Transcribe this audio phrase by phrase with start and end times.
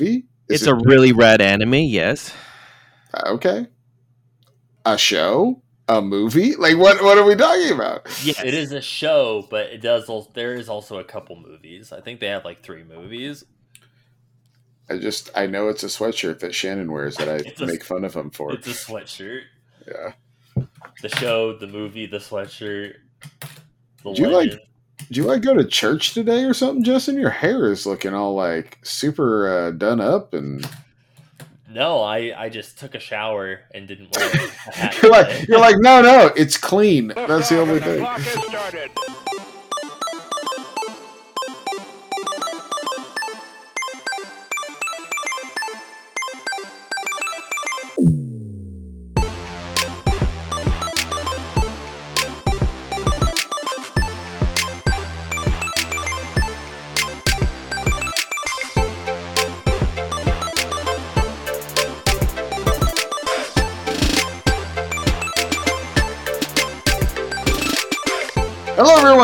[0.00, 0.24] movie?
[0.48, 2.32] Is it's it- a really rad anime, yes.
[3.14, 3.66] Uh, okay.
[4.84, 6.54] A show, a movie.
[6.54, 7.02] Like what?
[7.02, 8.06] What are we talking about?
[8.22, 8.42] Yes.
[8.44, 10.08] It is a show, but it does.
[10.08, 11.92] al- There is also a couple movies.
[11.92, 13.44] I think they have like three movies.
[14.88, 17.82] I just I know it's a sweatshirt that Shannon wears that I It's a- make
[17.82, 18.52] fun of him for.
[18.52, 19.42] It's a sweatshirt.
[19.88, 20.12] Yeah.
[21.02, 22.94] The show, the movie, the sweatshirt.
[24.04, 24.60] The Do you like- legend.
[25.10, 27.18] Do you like go to church today or something, Justin?
[27.18, 30.68] Your hair is looking all like super uh, done up, and
[31.70, 34.36] No, I I just took a shower and didn't wear a
[34.72, 35.02] hat.
[35.02, 37.08] you're like you're like no no, it's clean.
[37.14, 38.04] That's the only thing.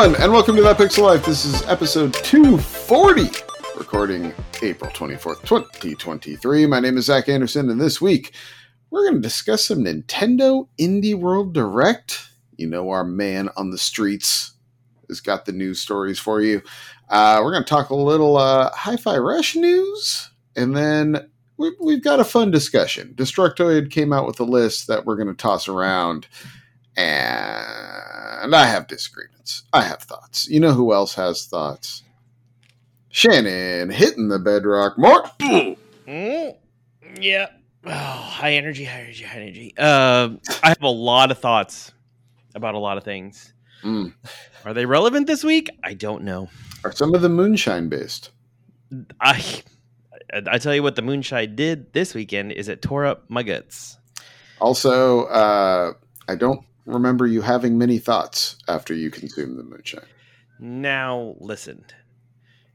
[0.03, 1.25] Everyone, and welcome to That Pixel Life.
[1.25, 3.29] This is episode 240,
[3.77, 6.65] recording April 24th, 2023.
[6.65, 8.33] My name is Zach Anderson, and this week
[8.89, 12.27] we're going to discuss some Nintendo Indie World Direct.
[12.57, 14.55] You know, our man on the streets
[15.07, 16.61] has got the news stories for you.
[17.07, 21.71] Uh, we're going to talk a little uh, Hi Fi Rush news, and then we,
[21.79, 23.13] we've got a fun discussion.
[23.15, 26.27] Destructoid came out with a list that we're going to toss around
[26.95, 29.63] and I have disagreements.
[29.73, 30.47] I have thoughts.
[30.47, 32.03] You know who else has thoughts?
[33.09, 34.97] Shannon hitting the bedrock.
[34.97, 35.23] More.
[36.07, 36.55] Mm,
[37.19, 37.47] yeah.
[37.85, 39.77] Oh, high energy, high energy, high energy.
[39.77, 41.91] Um, I have a lot of thoughts
[42.55, 43.53] about a lot of things.
[43.83, 44.13] Mm.
[44.65, 45.69] Are they relevant this week?
[45.83, 46.49] I don't know.
[46.83, 48.31] Are some of the moonshine based?
[49.19, 49.63] I
[50.47, 53.97] I tell you what, the moonshine did this weekend is it tore up my guts.
[54.59, 55.93] Also, uh,
[56.27, 60.05] I don't remember you having many thoughts after you consumed the moonshine.
[60.59, 61.83] Now listen,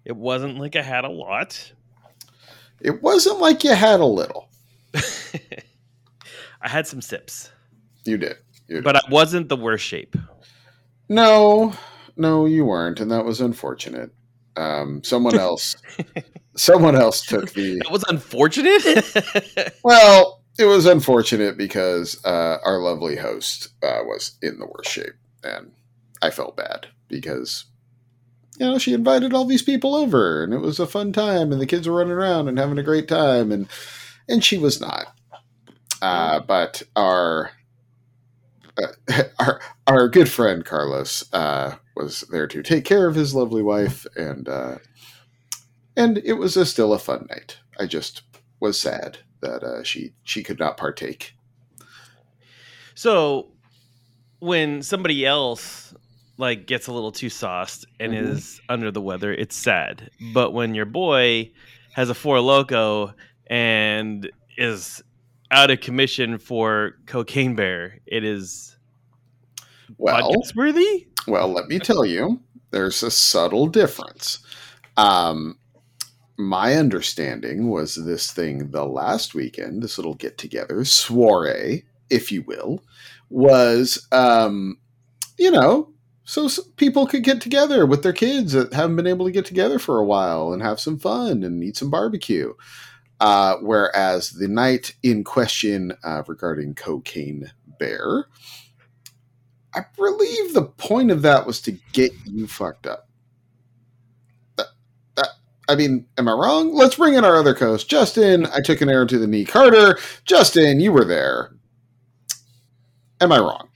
[0.04, 1.72] it wasn't like I had a lot.
[2.80, 4.48] It wasn't like you had a little.
[6.60, 7.50] I had some sips,
[8.04, 8.36] You did.
[8.68, 8.84] You did.
[8.84, 10.16] but I wasn't the worst shape.
[11.08, 11.72] no,
[12.16, 14.10] no, you weren't, and that was unfortunate.
[14.56, 15.76] Um, someone else,
[16.56, 19.72] someone else took the That was unfortunate.
[19.84, 25.14] Well, it was unfortunate because uh, our lovely host uh, was in the worst shape,
[25.44, 25.70] and
[26.20, 27.64] I felt bad because
[28.58, 31.60] you know she invited all these people over, and it was a fun time, and
[31.60, 33.68] the kids were running around and having a great time, and
[34.28, 35.14] and she was not.
[36.02, 37.52] Uh, but our
[38.82, 43.62] uh, our our good friend Carlos uh, was there to take care of his lovely
[43.62, 44.78] wife, and uh,
[45.96, 47.58] and it was a, still a fun night.
[47.78, 48.22] I just
[48.60, 51.34] was sad that uh, she she could not partake.
[52.94, 53.52] So
[54.40, 55.94] when somebody else
[56.36, 58.32] like gets a little too sauced and Mhm.
[58.32, 60.10] is under the weather, it's sad.
[60.32, 61.50] But when your boy
[61.94, 63.12] has a four loco
[63.48, 65.02] and is
[65.50, 68.76] out of commission for cocaine bear, it is
[69.96, 71.06] Well, podcast worthy.
[71.26, 72.40] well, let me tell you,
[72.70, 74.38] there's a subtle difference.
[74.96, 75.57] Um,
[76.38, 82.42] my understanding was this thing the last weekend, this little get together, soiree, if you
[82.42, 82.80] will,
[83.28, 84.78] was, um,
[85.36, 85.92] you know,
[86.24, 89.78] so people could get together with their kids that haven't been able to get together
[89.78, 92.52] for a while and have some fun and eat some barbecue.
[93.18, 97.50] Uh, whereas the night in question uh, regarding Cocaine
[97.80, 98.26] Bear,
[99.74, 103.07] I believe the point of that was to get you fucked up.
[105.68, 106.74] I mean, am I wrong?
[106.74, 108.46] Let's bring in our other coast, Justin.
[108.46, 109.44] I took an arrow to the knee.
[109.44, 111.54] Carter, Justin, you were there.
[113.20, 113.68] Am I wrong?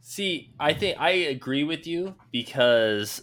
[0.00, 3.22] See, I think I agree with you because,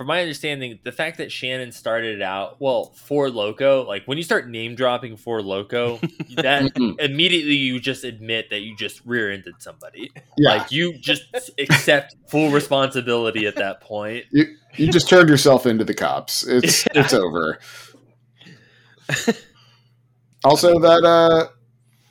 [0.00, 4.24] from my understanding, the fact that Shannon started out well, Four Loco, like when you
[4.24, 5.98] start name dropping Four Loco,
[6.36, 10.10] that immediately you just admit that you just rear-ended somebody.
[10.38, 11.24] Yeah, Like you just
[11.58, 14.24] accept full responsibility at that point.
[14.30, 14.46] you
[14.76, 16.46] you just turned yourself into the cops.
[16.46, 17.02] It's Yeah.
[17.02, 17.58] it's over.
[20.44, 21.48] Also, that uh,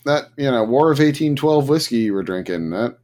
[0.06, 3.00] that you know, War of eighteen twelve whiskey you were drinking that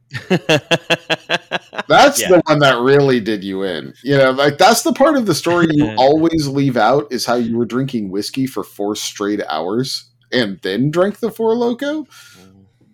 [1.88, 2.28] That's Yeah.
[2.28, 3.94] the one that really did you in.
[4.02, 7.34] You know, like that's the part of the story you always leave out is how
[7.34, 12.06] you were drinking whiskey for four straight hours and then drank the four loco.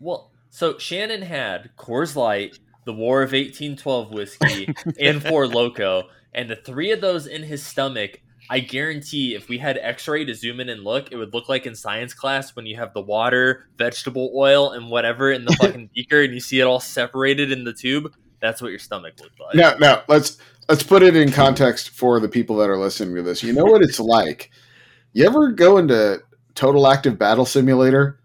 [0.01, 6.51] Well, so Shannon had Coors Light, the War of 1812 whiskey, and Four Loco, and
[6.51, 8.21] the three of those in his stomach.
[8.51, 11.65] I guarantee if we had X-ray to zoom in and look, it would look like
[11.65, 15.91] in science class when you have the water, vegetable oil, and whatever in the fucking
[15.95, 18.13] beaker, and you see it all separated in the tube.
[18.43, 19.55] That's what your stomach looked like.
[19.55, 20.37] Now, now let's
[20.69, 23.43] let's put it in context for the people that are listening to this.
[23.43, 24.51] You know what it's like.
[25.13, 26.21] You ever go into
[26.55, 28.19] Totally Accurate Battle Simulator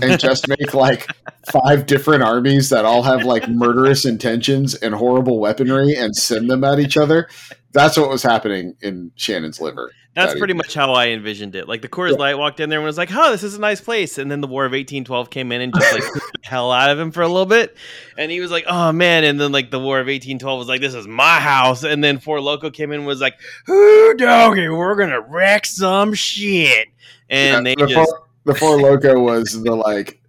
[0.00, 1.06] and just make like
[1.50, 6.64] five different armies that all have like murderous intentions and horrible weaponry and send them
[6.64, 7.28] at each other?
[7.72, 9.90] That's what was happening in Shannon's liver.
[10.14, 11.68] That's pretty much how I envisioned it.
[11.68, 12.18] Like the Coors Yeah.
[12.18, 14.42] Light walked in there and was like, "Oh, this is a nice place," and then
[14.42, 17.12] the War of eighteen twelve came in and just like the hell out of him
[17.12, 17.76] for a little bit,
[18.18, 20.68] and he was like, "Oh man!" And then like the War of eighteen twelve was
[20.68, 24.14] like, "This is my house," and then Four Loco came in and was like, "Who
[24.14, 24.68] doggy?
[24.68, 26.88] We're gonna wreck some shit,"
[27.30, 30.20] and Yeah, they the, just four, the four loco was the like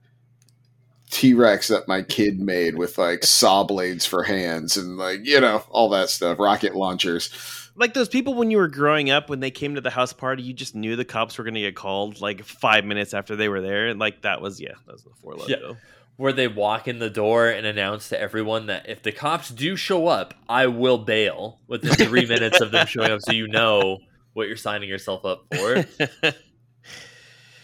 [1.10, 5.42] T Rex that my kid made with like saw blades for hands and like you
[5.42, 7.63] know all that stuff, rocket launchers.
[7.76, 10.44] Like those people when you were growing up when they came to the house party
[10.44, 13.50] you just knew the cops were going to get called like five minutes after they
[13.50, 15.74] were there and like that was yeah that was the four loco Yeah.
[16.18, 19.76] Where they walk in the door and announce to everyone that if the cops do
[19.76, 23.98] show up, I will bail within three minutes of them showing up, so you know
[24.34, 25.84] what you're signing yourself up for.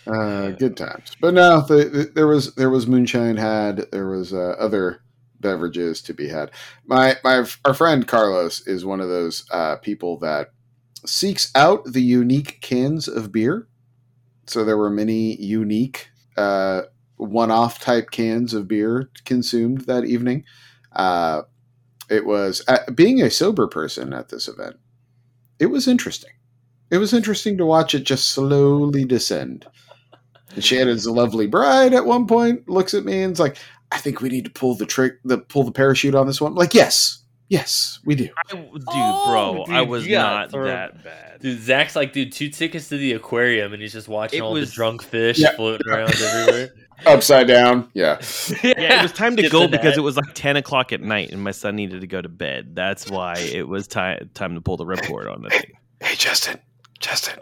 [0.08, 4.34] Uh, good times, but no, the, the, there was there was moonshine had there was
[4.34, 5.04] uh, other
[5.40, 6.52] beverages to be had.
[6.86, 10.50] My my our friend Carlos is one of those uh, people that
[11.06, 13.68] seeks out the unique cans of beer.
[14.48, 16.84] So there were many unique uh,
[17.18, 20.44] one-off type cans of beer consumed that evening.
[20.92, 21.44] Uh,
[22.10, 24.78] it was uh, being a sober person at this event.
[25.60, 26.32] It was interesting.
[26.90, 29.68] It was interesting to watch it just slowly descend.
[30.56, 33.58] And Shannon's a lovely bride at one point looks at me and is like,
[33.92, 36.56] "I think we need to pull the trick, the pull the parachute on this one."
[36.56, 38.30] Like, yes, yes, we do.
[38.50, 42.90] I, dude Oh, bro i was not that bad Dude, Zach's like, dude, two tickets
[42.90, 45.56] to the aquarium, and he's just watching It all was- the drunk fish Yeah.
[45.56, 46.70] floating around everywhere.
[47.06, 48.20] Upside down, yeah.
[48.64, 51.00] yeah it was time to Skip go the because it was like 10 o'clock at
[51.00, 54.54] night and my son needed to go to bed that's why it was time time
[54.56, 55.72] to pull the ripcord on the thing
[56.02, 56.60] Hey, Justin,
[57.00, 57.40] Justin,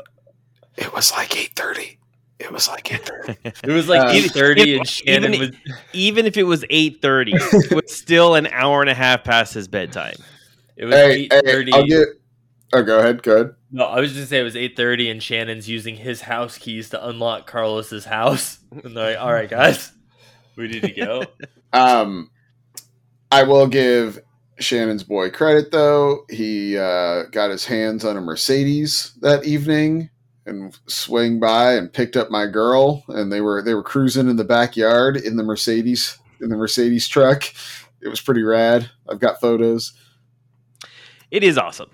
[0.77, 1.97] it was like eight thirty.
[2.39, 3.36] It was like eight thirty.
[3.44, 5.75] It was like Uh, eight thirty, even- and Shannon even- was.
[5.94, 7.34] even if it was 8.30
[7.72, 10.16] it was still an hour and a half past his bedtime
[10.75, 11.72] It was hey, eight hey.
[11.74, 12.07] I'll get.
[12.74, 13.24] Oh, go ahead.
[13.24, 13.56] Go ahead.
[13.72, 16.57] No, I was just gonna say it was eight thirty, and Shannon's using his house
[16.57, 18.60] keys to unlock Carlos's house.
[18.84, 19.92] And they're like, "All right, guys,
[20.57, 21.24] we need to go."
[21.74, 22.30] Um,
[23.31, 24.19] I will give
[24.60, 26.25] Shannon's boy credit though.
[26.30, 30.10] He uh, got his hands on a Mercedes that evening
[30.47, 34.38] and swing by and picked up my girl, and they were they were cruising in
[34.38, 37.44] the backyard in the Mercedes in the Mercedes truck.
[38.01, 38.89] It was pretty rad.
[39.09, 39.94] I've got photos.
[41.31, 41.89] it is awesome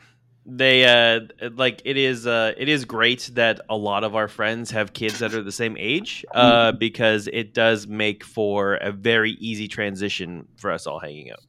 [0.45, 1.21] they uh
[1.55, 5.19] like it is uh it is great that a lot of our friends have kids
[5.19, 10.45] that are the same age uh because it does make for a very easy transition
[10.57, 11.39] for us all hanging out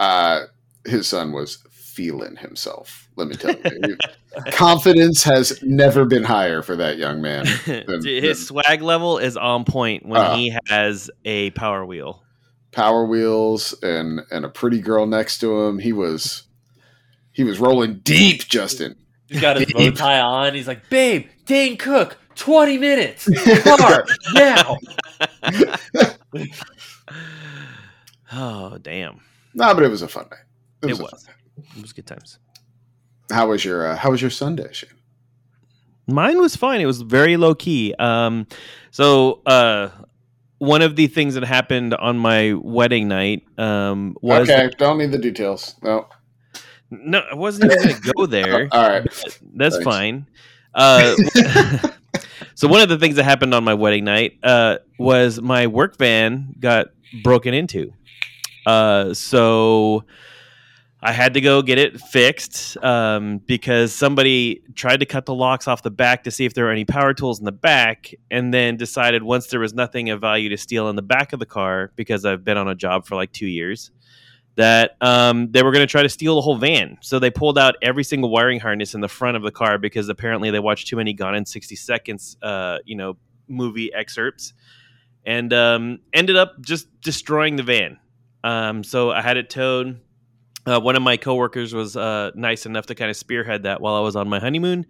[0.00, 0.46] Uh,
[0.86, 1.58] his son was
[1.92, 3.08] feeling himself.
[3.16, 3.96] Let me tell you,
[4.52, 7.46] confidence has never been higher for that young man.
[7.66, 10.36] Dude, his swag level is on point when Uh.
[10.36, 12.22] he has a power wheel
[12.72, 15.78] power wheels and and a pretty girl next to him.
[15.78, 16.44] He was
[17.32, 18.96] he was rolling deep, Justin.
[19.26, 20.54] He's got his bow tie on.
[20.54, 23.28] He's like, "Babe, Dane Cook, twenty minutes,
[23.64, 24.04] car
[24.34, 24.78] now."
[28.32, 29.20] oh damn
[29.54, 30.40] nah, but it was a fun night.
[30.82, 31.36] it a was fun night.
[31.56, 32.38] It was good times
[33.30, 34.90] How was your uh, How was your Sunday, Shane?
[36.08, 36.80] Mine was fine.
[36.80, 37.94] It was very low key.
[37.98, 38.46] Um,
[38.90, 39.90] so uh,
[40.58, 45.12] one of the things that happened on my wedding night um, was okay, don't need
[45.12, 45.76] the details.
[45.82, 46.08] No,
[46.90, 48.68] no, I wasn't even going to go there.
[48.72, 49.02] all right.
[49.54, 49.84] That's Thanks.
[49.84, 50.26] fine.
[50.74, 51.14] Uh,
[52.54, 55.96] so one of the things that happened on my wedding night uh, was my work
[55.98, 56.88] van got
[57.22, 57.92] broken into.
[58.66, 60.04] Uh, so
[61.04, 65.66] I had to go get it fixed um, because somebody tried to cut the locks
[65.66, 68.54] off the back to see if there were any power tools in the back, and
[68.54, 71.46] then decided once there was nothing of value to steal in the back of the
[71.46, 73.90] car because I've been on a job for like two years
[74.54, 76.98] that um, they were going to try to steal the whole van.
[77.00, 80.08] So they pulled out every single wiring harness in the front of the car because
[80.08, 83.16] apparently they watched too many Gone in 60 Seconds, uh, you know,
[83.48, 84.52] movie excerpts,
[85.24, 87.98] and um, ended up just destroying the van.
[88.44, 90.00] Um, so I had it towed.
[90.66, 93.94] Uh, one of my coworkers was uh, nice enough to kind of spearhead that while
[93.94, 94.86] I was on my honeymoon.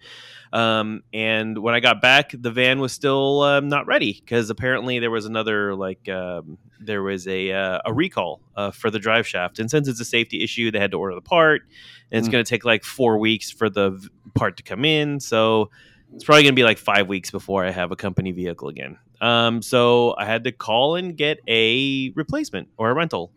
[0.52, 4.98] Um, and when I got back, the van was still um, not ready because apparently
[4.98, 9.26] there was another like um, there was a uh, a recall uh, for the drive
[9.26, 11.62] shaft, and since it's a safety issue, they had to order the part,
[12.10, 12.32] and it's Mm.
[12.32, 15.20] going to take like four weeks for the v- part to come in.
[15.20, 15.70] So
[16.14, 18.98] it's probably going to be like five weeks before I have a company vehicle again.
[19.22, 23.32] Um, so I had to call and get a replacement or a rental.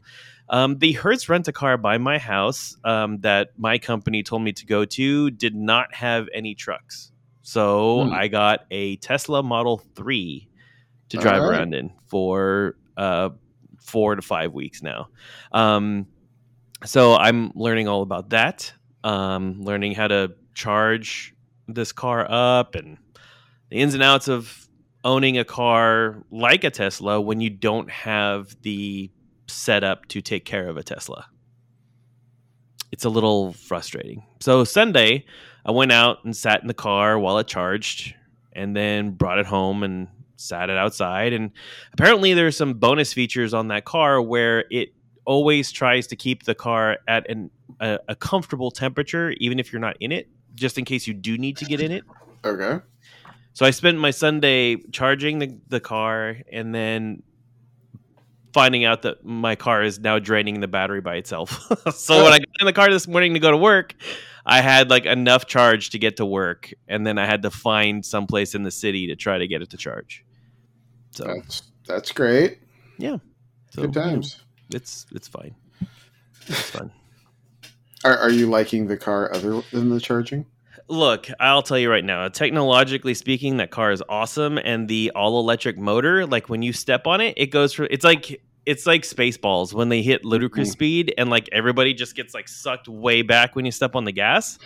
[0.50, 4.54] Um, the Hertz rent a car by my house um, that my company told me
[4.54, 7.12] to go to did not have any trucks.
[7.42, 8.14] So Hmm.
[8.14, 10.48] I got a Tesla Model 3
[11.10, 11.50] to drive right.
[11.60, 13.30] around in for uh,
[13.80, 15.10] four to five weeks now.
[15.52, 16.08] Um,
[16.84, 18.72] so I'm learning all about that,
[19.04, 21.34] um, learning how to charge
[21.68, 22.98] this car up and
[23.70, 24.68] the ins and outs of
[25.04, 29.12] owning a car like a Tesla when you don't have the
[29.48, 31.28] setup to take care of a Tesla.
[32.92, 34.26] It's a little frustrating.
[34.40, 35.26] So Sunday,
[35.66, 38.14] I went out and sat in the car while it charged
[38.54, 41.50] and then brought it home and sat it outside and
[41.94, 44.90] apparently there's some bonus features on that car where it
[45.26, 47.50] always tries to keep the car at an,
[47.80, 51.38] a, a comfortable temperature even if you're not in it just in case you do
[51.38, 52.04] need to get in it
[52.44, 52.84] Okay.
[53.54, 57.24] so I spent my Sunday charging the, the car and then
[58.56, 61.50] finding out that my car is now draining the battery by itself.
[61.94, 62.36] so when oh.
[62.36, 63.94] I got in the car this morning to go to work,
[64.46, 68.06] I had like enough charge to get to work and then I had to find
[68.06, 70.24] someplace in the city to try to get it to charge.
[71.12, 72.60] So, That's that's great.
[72.98, 73.18] Yeah,
[73.72, 74.42] so Good you know, times.
[74.74, 75.54] it's it's fine.
[76.48, 76.92] It's fun.
[78.04, 80.46] Are, are you liking the car other than the charging?
[80.88, 84.60] Look, I'll tell you right now, technologically speaking, that car is awesome.
[84.60, 88.04] And the all electric motor, like when you step on it, it goes for it's
[88.04, 90.74] like it's like spaceballs when they hit ludicrous Mhm.
[90.74, 94.12] speed and like everybody just gets like sucked way back when you step on the
[94.12, 94.60] gas.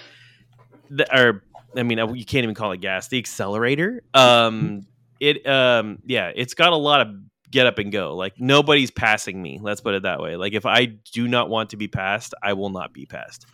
[0.90, 1.44] The, or
[1.78, 4.04] I mean, you can't even call it gas, the accelerator.
[4.14, 4.88] Um
[5.22, 7.16] it um yeah, it's got a lot of
[7.50, 8.16] get up and go.
[8.18, 9.60] Like nobody's passing me.
[9.62, 10.36] Let's put it that way.
[10.36, 13.46] Like if I do not want to be passed, I will not be passed.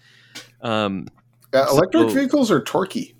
[0.62, 1.07] Um
[1.55, 3.15] Uh, electric So- vehicles are torquey.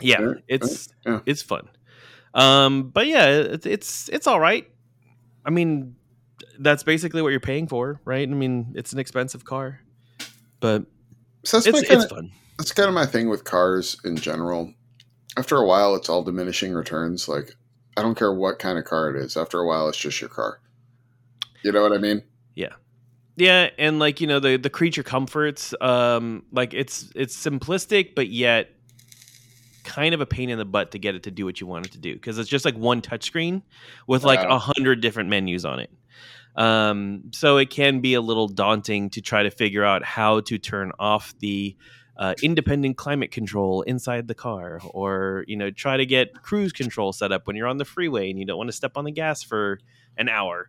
[0.00, 1.20] yeah, Right, it's yeah.
[1.26, 1.68] it's fun.
[2.34, 4.70] Um, but yeah, it's it's it's all right.
[5.44, 5.96] I mean,
[6.58, 8.28] that's basically what you're paying for, right?
[8.28, 9.80] I mean, it's an expensive car,
[10.60, 10.84] but
[11.44, 12.30] So that's it's my kind it's fun.
[12.58, 14.72] that's kind of my thing with cars in general.
[15.36, 17.28] After a while, it's all diminishing returns.
[17.28, 17.54] Like
[17.96, 19.36] I don't care what kind of car it is.
[19.36, 20.60] After a while, it's just your car.
[21.62, 22.22] You know what I mean?
[22.54, 22.74] Yeah,
[23.40, 28.70] and like you know the the creature comforts, um, like it's it's simplistic, but yet
[29.84, 31.86] kind of a pain in the butt to get it to do what you want
[31.86, 33.62] it to do because it's just like one touchscreen
[34.06, 34.56] with like Wow.
[34.56, 35.90] a hundred different menus on it.
[36.56, 40.58] Um, so it can be a little daunting to try to figure out how to
[40.58, 41.76] turn off the
[42.16, 47.12] uh, independent climate control inside the car, or you know try to get cruise control
[47.12, 49.10] set up when you're on the freeway and you don't want to step on the
[49.12, 49.78] gas for
[50.18, 50.68] an hour.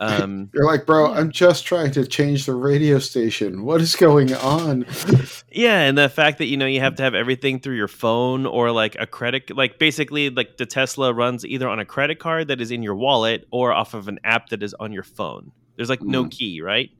[0.00, 3.64] Um, You're like, bro, I'm just trying to change the radio station.
[3.64, 4.86] What is going on?
[5.52, 8.46] Yeah, and the fact that you know you have to have everything through your phone
[8.46, 12.48] or like a credit, like basically like the Tesla runs either on a credit card
[12.48, 15.52] that is in your wallet or off of an app that is on your phone.
[15.76, 16.30] There's like no Mm.
[16.30, 16.90] key, right?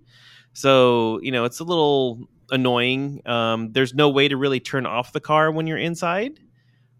[0.52, 3.22] So you know it's a little annoying.
[3.26, 6.38] Um, there's no way to really turn off the car when you're inside.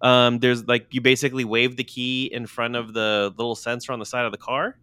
[0.00, 3.98] Um, there's like you basically wave the key in front of the little sensor on
[3.98, 4.76] the side of the car,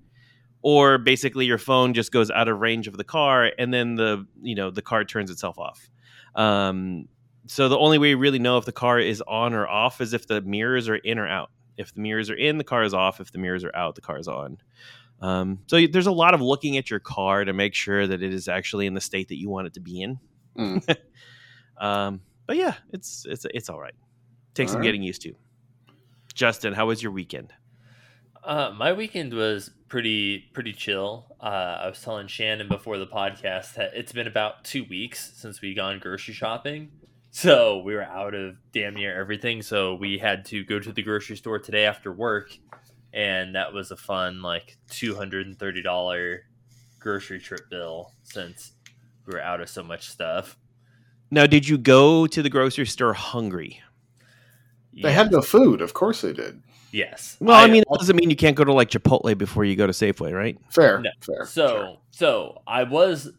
[0.67, 4.27] or basically your phone just goes out of range of the car, and then the
[4.41, 5.89] you know the car turns itself off.
[6.35, 7.07] Um,
[7.45, 10.11] so the only way you really know if the car is on or off is
[10.11, 11.51] if the mirrors are in or out.
[11.77, 13.21] If the mirrors are in, the car is off.
[13.21, 14.57] If the mirrors are out, the car is on.
[15.21, 18.33] Um, so there's a lot of looking at your car to make sure that it
[18.33, 20.19] is actually in the state that you want it to be in.
[20.57, 20.97] Mm.
[21.79, 23.93] Um, but yeah, it's it's it's all right.
[24.55, 24.85] Takes some All right.
[24.85, 25.33] getting used to.
[26.33, 27.53] Justin, how was your weekend?
[28.47, 31.25] Uh, my weekend was pretty pretty chill.
[31.41, 35.61] Uh, I was telling Shannon before the podcast that it's been about two weeks since
[35.61, 36.89] we gone grocery shopping,
[37.29, 39.61] so we were out of damn near everything.
[39.61, 42.57] So we had to go to the grocery store today after work,
[43.11, 46.43] and that was a fun like two hundred and thirty dollar
[46.99, 48.71] grocery trip bill since
[49.25, 50.57] we were out of so much stuff.
[51.29, 53.81] Now, did you go to the grocery store hungry?
[54.93, 55.81] They had no food.
[55.81, 56.63] Of course they did.
[56.91, 57.37] Yes.
[57.39, 59.87] Well, I, mean, it doesn't mean you can't go to like Chipotle before you go
[59.87, 60.57] to Safeway, right?
[60.69, 60.99] Fair.
[60.99, 61.09] No.
[61.21, 61.45] Fair.
[61.45, 61.97] So Sure.
[62.11, 63.31] so I was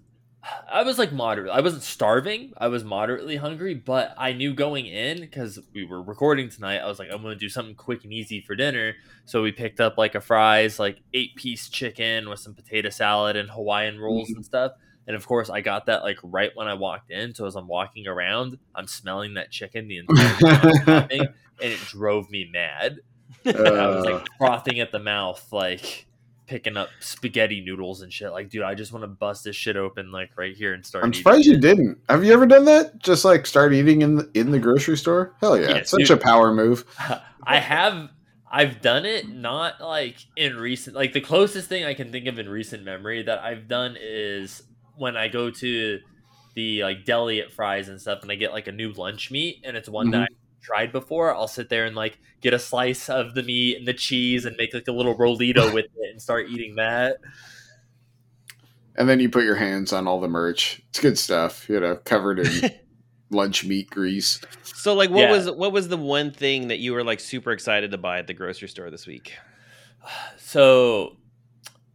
[0.71, 1.51] I was like moderate.
[1.51, 2.53] I wasn't starving.
[2.57, 6.79] I was moderately hungry, but I knew going in because we were recording tonight.
[6.79, 8.95] I was like, I'm gonna do something quick and easy for dinner.
[9.25, 13.37] So we picked up like a fries, like eight piece chicken with some potato salad
[13.37, 14.73] and Hawaiian rolls and stuff.
[15.07, 17.35] And of course, I got that like right when I walked in.
[17.35, 22.31] So as I'm walking around, I'm smelling that chicken the entire time, and it drove
[22.31, 23.01] me mad.
[23.47, 23.51] I
[23.87, 26.07] was Uh, like frothing at the mouth, like
[26.47, 28.31] picking up spaghetti noodles and shit.
[28.33, 31.05] Like, dude, I just want to bust this shit open like right here and start.
[31.05, 31.61] I'm surprised you it.
[31.61, 31.99] didn't.
[32.09, 32.99] Have you ever done that?
[32.99, 35.35] Just like start eating in the, in the grocery store?
[35.41, 36.11] Hell yeah, Yeah, it's such dude.
[36.11, 36.85] a power move.
[37.45, 38.11] I have.
[38.51, 42.39] I've done it not like in recent like the closest thing I can think of
[42.39, 44.63] in recent memory that I've done is
[44.97, 45.99] when I go to
[46.55, 49.61] the like deli at fries and stuff and I get like a new lunch meat
[49.65, 50.27] and it's one that I
[50.61, 53.95] tried before, I'll sit there and like get a slice of the meat and the
[53.95, 57.19] cheese and make like a little rolito with it and start eating that.
[58.97, 60.83] And then you put your hands on all the merch.
[60.89, 62.71] It's good stuff, you know, covered in
[63.31, 64.41] lunch meat grease.
[64.65, 65.31] So like what Yeah.
[65.31, 68.27] was what was the one thing that you were like super excited to buy at
[68.27, 69.35] the grocery store this week?
[70.39, 71.19] So,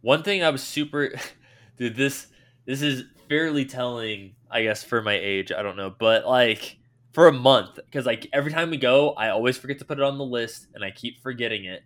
[0.02, 1.10] one thing I was super,
[1.76, 2.28] dude, this
[2.66, 5.50] this is fairly telling, I guess, for my age.
[5.50, 6.78] I don't know, but like
[7.14, 10.04] for a month, because like every time we go, I always forget to put it
[10.04, 11.82] on the list, and I keep forgetting it.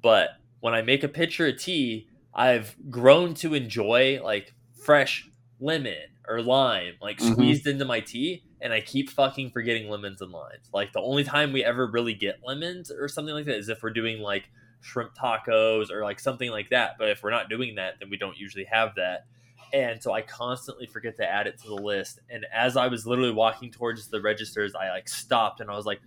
[0.00, 0.30] But
[0.60, 4.54] when I make a pitcher of tea, I've grown to enjoy like
[4.84, 5.28] fresh
[5.60, 5.96] lemon
[6.28, 7.32] or lime, like Mhm.
[7.32, 10.68] squeezed into my tea, and I keep fucking forgetting lemons and limes.
[10.72, 13.82] Like the only time we ever really get lemons or something like that is if
[13.82, 14.48] we're doing like
[14.80, 16.92] shrimp tacos or like something like that.
[16.98, 19.24] But if we're not doing that, then we don't usually have that.
[19.72, 22.20] And so I constantly forget to add it to the list.
[22.30, 25.86] And as I was literally walking towards the registers, I like stopped and I was
[25.86, 26.00] like,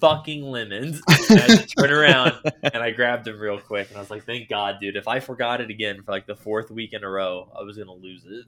[0.00, 1.00] fucking lemons.
[1.08, 3.88] And I had to turn around and I grabbed them real quick.
[3.88, 4.96] And I was like, thank God, dude.
[4.96, 7.76] If I forgot it again for like the fourth week in a row, I was
[7.76, 8.44] going to lose it.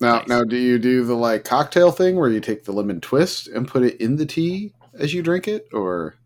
[0.00, 0.28] Now, Nice.
[0.28, 3.68] now, do you do the like cocktail thing where you take the lemon twist and
[3.68, 6.16] put it in the tea as you drink it, or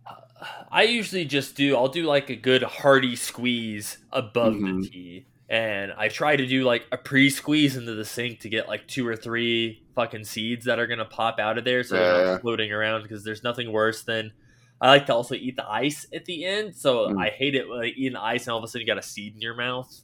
[0.71, 1.77] I usually just do.
[1.77, 4.83] I'll do like a good hearty squeeze above Mhm.
[4.83, 8.67] the tea, and I try to do like a pre-squeeze into the sink to get
[8.69, 12.27] like two or three fucking seeds that are gonna pop out of there, so they're
[12.33, 13.03] not floating around.
[13.03, 14.33] Because there's nothing worse than
[14.81, 16.75] I like to also eat the ice at the end.
[16.75, 17.23] So Mm.
[17.23, 18.99] I hate it when I eat an ice and all of a sudden you got
[18.99, 20.03] a seed in your mouth.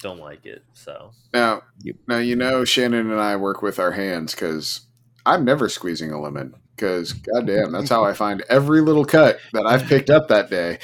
[0.00, 0.62] Don't like it.
[0.74, 1.96] So now, Yep.
[2.06, 4.82] now you know Shannon and I work with our hands because
[5.26, 9.66] I'm never squeezing a lemon because goddamn, that's how I find every little cut that
[9.66, 10.78] I've picked up that day.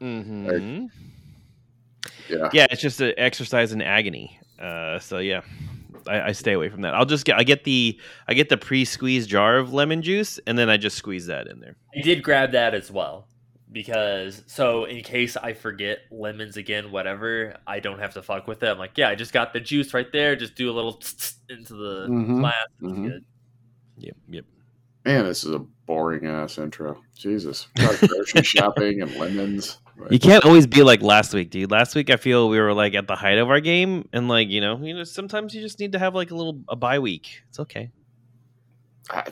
[0.00, 0.86] Mm-hmm.
[2.28, 4.38] Yeah, Yeah, it's just an exercise in agony.
[4.60, 5.42] Uh, so yeah,
[6.06, 6.94] I, I stay away from that.
[6.94, 7.98] I'll just get I get the
[8.28, 11.46] I get the pre squeezed jar of lemon juice, and then I just squeeze that
[11.48, 11.76] in there.
[11.96, 13.26] I did grab that as well
[13.72, 18.62] because so in case I forget lemons again, whatever, I don't have to fuck with
[18.62, 18.68] it.
[18.68, 20.36] I'm like, yeah, I just got the juice right there.
[20.36, 21.02] Just do a little
[21.48, 22.38] into the Mhm.
[22.40, 22.54] glass.
[22.80, 23.20] It's Mhm.
[23.98, 24.44] Yep, yep.
[25.04, 27.00] man, this is a boring ass intro.
[27.16, 29.78] Jesus, grocery shopping and lemons.
[30.10, 31.70] You can't always be like last week, dude.
[31.70, 34.48] Last week I feel we were like at the height of our game, and like
[34.48, 36.98] you know, you know, sometimes you just need to have like a little a bye
[36.98, 37.42] week.
[37.48, 37.90] It's okay.
[39.10, 39.24] I,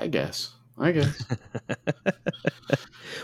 [0.00, 0.50] I guess.
[0.76, 1.24] I guess.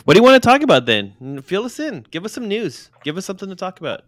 [0.05, 1.43] What do you want to talk about then?
[1.43, 2.07] Fill us in.
[2.11, 2.91] Give us some news.
[3.05, 4.03] Give us something to talk about.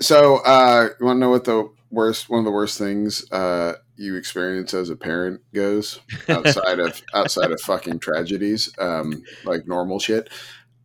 [0.00, 3.74] So, uh, you want to know what the worst, one of the worst things uh,
[3.96, 9.98] you experience as a parent goes outside of outside of fucking tragedies, um, like normal
[9.98, 10.30] shit.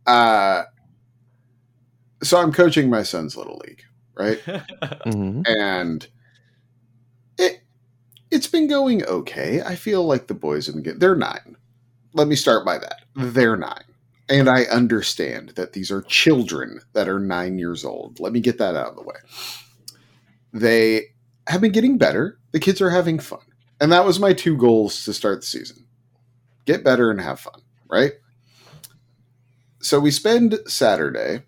[0.06, 0.64] Uh,
[2.22, 3.82] so I'm coaching my son's little league,
[4.14, 4.40] right?
[5.06, 5.42] Mm-hmm.
[5.46, 6.08] and
[7.38, 7.62] it
[8.30, 9.62] it's been going okay.
[9.62, 11.56] I feel like the boys in the game they're nine.
[12.14, 13.02] Let me start by that.
[13.14, 13.84] They're nine.
[14.28, 18.20] And I understand that these are children that are nine years old.
[18.20, 19.16] Let me get that out of the way.
[20.52, 21.06] They
[21.48, 22.38] have been getting better.
[22.52, 23.40] The kids are having fun.
[23.80, 25.84] And that was my two goals to start the season.
[26.64, 28.12] Get better and have fun, right?
[29.80, 31.42] So we spend Saturday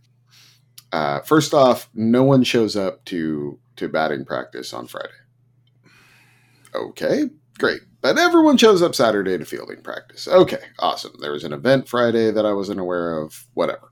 [0.92, 5.08] uh, first off, no one shows up to to batting practice on Friday.
[6.74, 7.24] Okay,
[7.58, 7.80] great.
[8.00, 10.28] But everyone shows up Saturday to fielding practice.
[10.28, 11.12] Okay, awesome.
[11.20, 13.46] There was an event Friday that I wasn't aware of.
[13.54, 13.90] Whatever.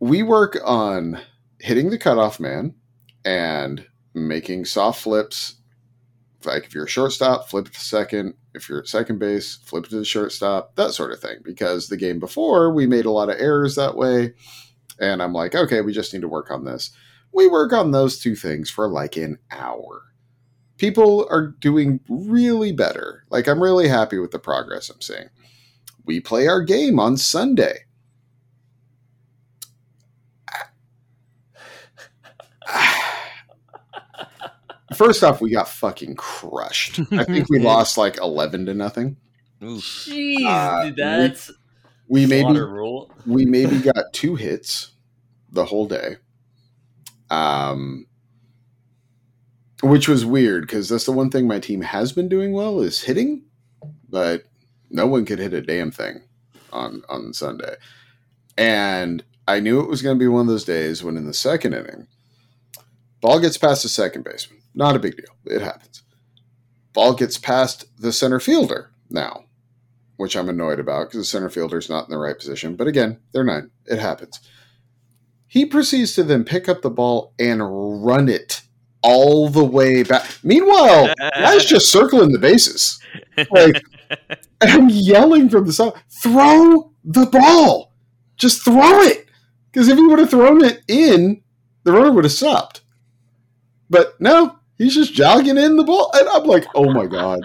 [0.00, 1.20] We work on
[1.60, 2.74] hitting the cutoff man
[3.24, 5.56] and making soft flips.
[6.44, 8.34] Like if you're a shortstop, flip to second.
[8.54, 10.76] If you're at second base, flip to the shortstop.
[10.76, 11.38] That sort of thing.
[11.42, 14.34] Because the game before, we made a lot of errors that way
[14.98, 16.90] and I'm like, okay, we just need to work on this.
[17.32, 20.02] We work on those two things for like an hour.
[20.76, 23.24] People are doing really better.
[23.30, 25.28] Like, I'm really happy with the progress I'm seeing.
[26.04, 27.80] We play our game on Sunday.
[34.94, 37.00] First off, we got fucking crushed.
[37.12, 39.16] I think we lost like 11 to nothing.
[39.62, 39.82] Oof.
[39.82, 41.50] Jeez, Uh, dude, that's
[42.08, 43.10] We maybe rule.
[43.26, 44.90] we maybe got two hits
[45.50, 46.16] the whole day.
[47.30, 48.06] Um,
[49.82, 53.02] which was weird because that's the one thing my team has been doing well is
[53.02, 53.42] hitting,
[54.08, 54.44] but
[54.90, 56.22] no one could hit a damn thing
[56.72, 57.74] on on Sunday.
[58.56, 61.34] And I knew it was going to be one of those days when in the
[61.34, 62.06] second inning,
[63.20, 64.60] ball gets past the second baseman.
[64.74, 65.36] Not a big deal.
[65.46, 66.02] It happens.
[66.92, 69.44] Ball gets past the center fielder now,
[70.16, 72.76] which I'm annoyed about because the center fielder's not in the right position.
[72.76, 73.70] But again, they're nine.
[73.86, 74.40] It happens.
[75.46, 78.62] He proceeds to then pick up the ball and run it
[79.02, 80.26] all the way back.
[80.42, 82.98] Meanwhile, guy's just circling the bases.
[83.50, 83.82] Like,
[84.60, 87.92] I'm yelling from the side, throw the ball.
[88.36, 89.28] Just throw it.
[89.70, 91.42] Because if he would have thrown it in,
[91.84, 92.80] the runner would have stopped.
[93.90, 96.10] But no, he's just jogging in the ball.
[96.14, 97.40] And I'm like, oh my God.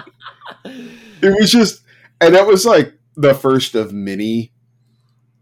[1.21, 1.81] It was just,
[2.21, 4.53] and that was like the first of many,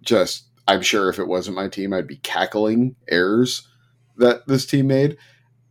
[0.02, 3.67] just, I'm sure if it wasn't my team, I'd be cackling errors
[4.17, 5.17] that this team made.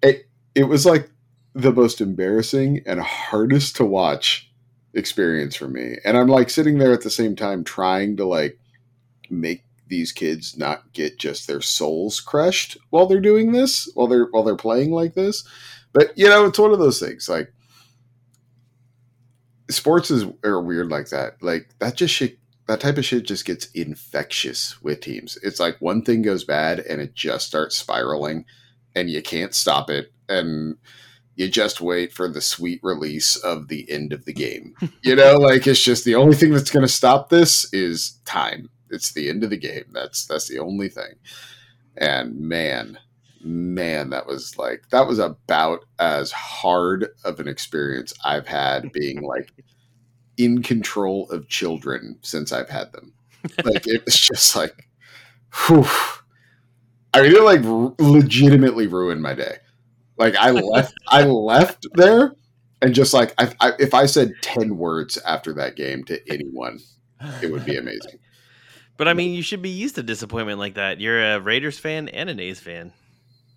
[0.03, 1.11] It, it was like
[1.57, 4.49] the most embarrassing and hardest to watch
[4.95, 5.97] experience for me.
[6.05, 8.61] And I'm like sitting there at the same time trying to like
[9.29, 14.27] make these kids not get just their souls crushed while they're doing this, while they're
[14.31, 15.47] while they're playing like this.
[15.93, 17.29] But you know, it's one of those things.
[17.29, 17.53] Like
[19.71, 21.43] sports is are weird like that.
[21.43, 25.39] Like that just shit that type of shit just gets infectious with teams.
[25.43, 28.45] It's like one thing goes bad and it just starts spiraling
[28.95, 30.13] and you can't stop it.
[30.29, 30.77] And
[31.37, 34.75] you just wait for the sweet release of the end of the game.
[35.03, 38.69] you know, like it's just the only thing that's going to stop this is time.
[38.91, 39.85] It's the end of the game.
[39.93, 41.15] That's that's the only thing.
[41.97, 42.99] And man,
[43.43, 49.23] man, that was like that was about as hard of an experience I've had being
[49.23, 49.53] like
[50.37, 53.13] in control of children since I've had them.
[53.65, 54.89] Like it was just like,
[55.67, 55.87] whew.
[57.15, 57.61] I mean, it like
[57.99, 59.57] legitimately ruined my day.
[60.19, 62.35] Like I left, I left there,
[62.83, 66.81] and just like I, I, if I said ten words after that game to anyone,
[67.43, 68.19] it would be amazing.
[68.97, 71.01] But I mean, you should be used to disappointment like that.
[71.01, 72.93] You're a Raiders fan and an A's fan.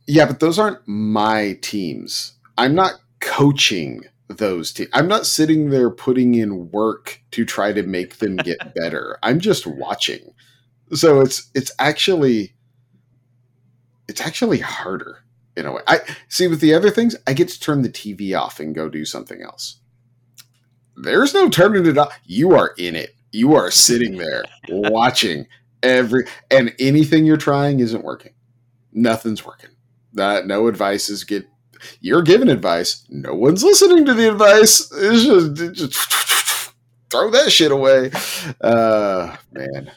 [0.05, 2.33] Yeah, but those aren't my teams.
[2.57, 4.89] I'm not coaching those teams.
[4.93, 9.17] I'm not sitting there putting in work to try to make them get better.
[9.23, 10.33] I'm just watching.
[10.93, 12.53] So it's it's actually
[14.07, 15.23] it's actually harder
[15.55, 15.81] in a way.
[15.87, 18.89] I see with the other things, I get to turn the TV off and go
[18.89, 19.79] do something else.
[20.95, 22.17] There's no turning it off.
[22.25, 23.15] You are in it.
[23.31, 25.47] You are sitting there watching
[25.83, 28.33] every and anything you're trying isn't working.
[28.91, 29.69] Nothing's working.
[30.13, 31.45] That no advice is get
[32.01, 33.05] you're giving advice.
[33.09, 34.91] No one's listening to the advice.
[34.91, 36.73] It's just, it's just
[37.09, 38.11] throw that shit away.
[38.61, 39.91] Uh man.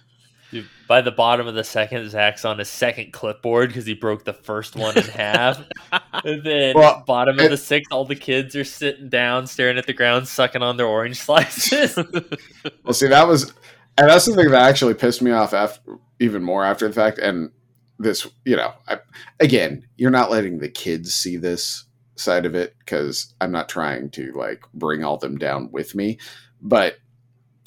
[0.92, 4.24] Dude, by the bottom of the second, Zach's on his second clipboard because he broke
[4.24, 5.62] the first one in half.
[6.24, 9.78] and then well, bottom of it, the sixth, all the kids are sitting down, staring
[9.78, 11.96] at the ground, sucking on their orange slices.
[12.84, 13.52] well, see, that was,
[13.96, 17.18] and that's the thing that actually pissed me off after, even more after the fact.
[17.18, 17.50] And
[17.98, 18.98] this, you know, I,
[19.40, 21.84] again, you're not letting the kids see this
[22.16, 26.18] side of it because I'm not trying to like bring all them down with me,
[26.60, 26.98] but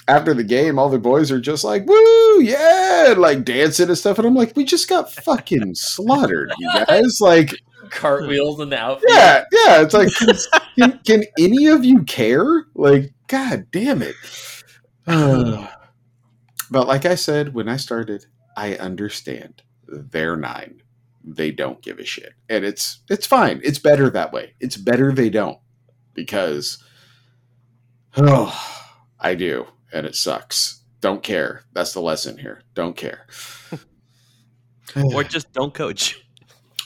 [0.08, 4.18] after the game, all the boys are just like, "Woo, yeah!" like dancing and stuff,
[4.18, 7.56] and I'm like, "We just got fucking slaughtered, you guys!" Like
[7.90, 9.10] cartwheels in the outfit.
[9.10, 9.82] Yeah, yeah.
[9.82, 10.36] It's like, can,
[10.78, 12.66] can, can any of you care?
[12.76, 14.16] Like, god damn it.
[15.06, 19.64] but like I said when I started, I understand.
[19.88, 20.82] They're nine.
[21.24, 23.60] They don't give a shit, and it's it's fine.
[23.64, 24.54] It's better that way.
[24.60, 25.58] It's better they don't
[26.14, 26.84] because
[28.18, 28.54] oh,
[29.20, 30.82] I do and it sucks.
[31.00, 31.64] Don't care.
[31.74, 32.62] That's the lesson here.
[32.76, 33.26] Don't care.
[35.14, 36.22] or just don't coach.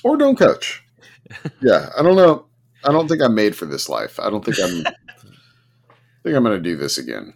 [0.02, 0.82] Or don't coach.
[1.62, 2.46] Yeah, I don't know.
[2.84, 4.20] I don't think I'm made for this life.
[4.20, 4.88] I don't think I'm.
[4.88, 5.94] I
[6.24, 7.36] think I'm going to do this again.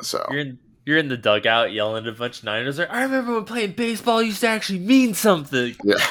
[0.00, 2.78] So you're in, you're in the dugout yelling at a bunch of Niners.
[2.78, 5.76] Like, I remember when playing baseball used to actually mean something.
[5.84, 6.04] Yeah.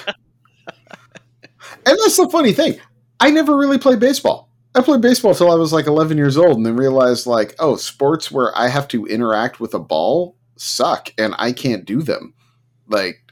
[1.85, 2.79] and that's the funny thing.
[3.19, 4.46] I never really played baseball.
[4.77, 7.77] I played baseball until I was like 11 years old and then realized like, oh,
[7.77, 12.35] sports where I have to interact with a ball suck and I can't do them.
[12.87, 13.23] Like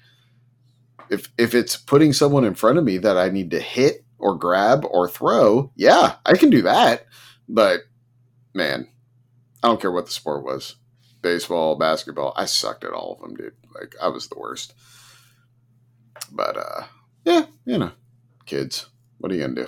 [1.11, 4.35] if if it's putting someone in front of me that I need to hit or
[4.35, 7.05] grab or throw, yeah, I can do that.
[7.47, 7.81] But
[8.55, 8.87] man,
[9.61, 10.77] I don't care what the sport was.
[11.21, 13.53] Baseball, basketball, I sucked at all of them, dude.
[13.71, 14.73] Like I was the worst.
[16.31, 16.85] But uh
[17.23, 17.91] yeah, you know,
[18.47, 18.87] kids.
[19.19, 19.67] What are you gonna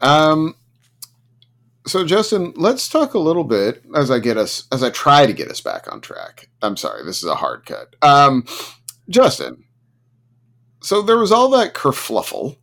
[0.00, 0.54] Um
[1.86, 5.32] so Justin, let's talk a little bit as I get us as I try to
[5.32, 6.48] get us back on track.
[6.62, 7.94] I'm sorry, this is a hard cut.
[8.02, 8.44] Um,
[9.08, 9.64] Justin,
[10.82, 12.56] so there was all that kerfluffle,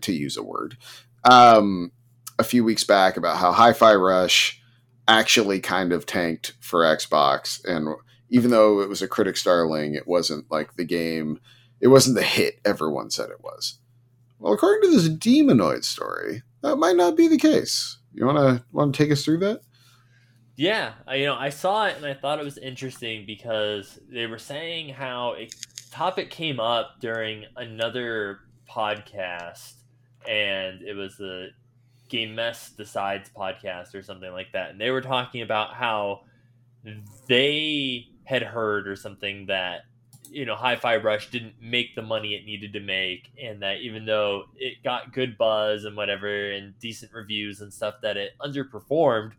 [0.00, 0.76] to use a word,
[1.24, 1.92] um,
[2.38, 4.60] a few weeks back about how Hi-Fi Rush
[5.06, 7.88] actually kind of tanked for Xbox, and
[8.30, 11.40] even though it was a critic Darling, it wasn't like the game.
[11.80, 13.78] It wasn't the hit everyone said it was.
[14.38, 17.98] Well, according to this Destructoid story, that might not be the case.
[18.12, 19.60] You want to want to take us through that?
[20.56, 24.26] Yeah, I, you know, I saw it and I thought it was interesting because they
[24.26, 25.48] were saying how a
[25.90, 29.72] topic came up during another podcast,
[30.28, 31.48] and it was the
[32.08, 36.22] Game Mess Decides podcast or something like that, and they were talking about how
[37.26, 39.82] they had heard or something that
[40.30, 44.06] you know Hi-Fi Rush didn't make the money it needed to make, and that even
[44.06, 49.32] though it got good buzz and whatever and decent reviews and stuff, that it underperformed.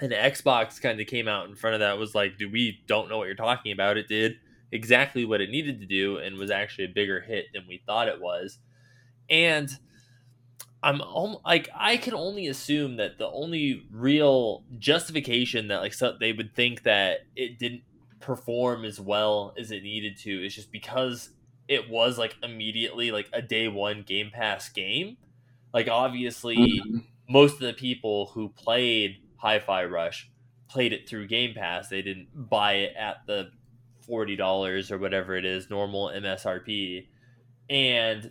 [0.00, 3.08] And Xbox kind of came out in front of that was like, "Do we don't
[3.08, 3.96] know what you're talking about?
[3.96, 4.36] It did
[4.72, 8.08] exactly what it needed to do and was actually a bigger hit than we thought
[8.08, 8.58] it was."
[9.30, 9.70] And
[10.82, 11.00] I'm
[11.44, 16.54] like I can only assume that the only real justification that like so they would
[16.54, 17.82] think that it didn't
[18.22, 21.30] perform as well as it needed to is just because
[21.68, 25.16] it was like immediately like a day one Game Pass game.
[25.74, 26.98] Like obviously mm-hmm.
[27.28, 30.30] most of the people who played Hi-Fi Rush
[30.68, 31.88] played it through Game Pass.
[31.88, 33.50] They didn't buy it at the
[34.00, 37.06] forty dollars or whatever it is normal MSRP.
[37.68, 38.30] And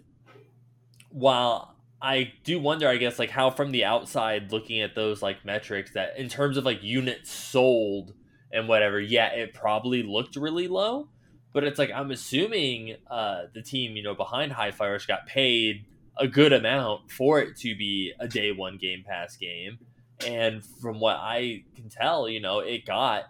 [1.10, 5.46] while I do wonder, I guess, like how from the outside looking at those like
[5.46, 8.14] metrics that in terms of like units sold
[8.54, 11.08] and whatever, yeah, it probably looked really low.
[11.54, 15.86] But it's like I'm assuming uh, the team, you know, behind Hi-Fi Rush got paid
[16.18, 19.80] a good amount for it to be a day one Game Pass game.
[20.26, 23.26] And from what I can tell, you know, it got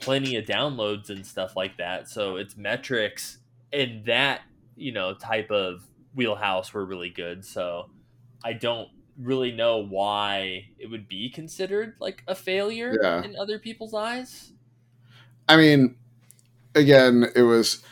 [0.00, 2.08] plenty of downloads and stuff like that.
[2.08, 3.38] So its metrics
[3.72, 4.40] and that,
[4.76, 5.82] you know, type of
[6.14, 7.44] wheelhouse were really good.
[7.44, 7.90] So
[8.42, 13.22] I don't really know why it would be considered like a failure yeah.
[13.22, 14.52] in other people's eyes.
[15.48, 15.96] I mean,
[16.74, 17.82] again, it was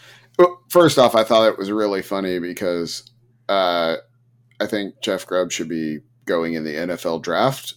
[0.68, 3.10] first off, I thought it was really funny because
[3.48, 3.96] uh,
[4.60, 7.74] I think Jeff Grubb should be going in the NFL draft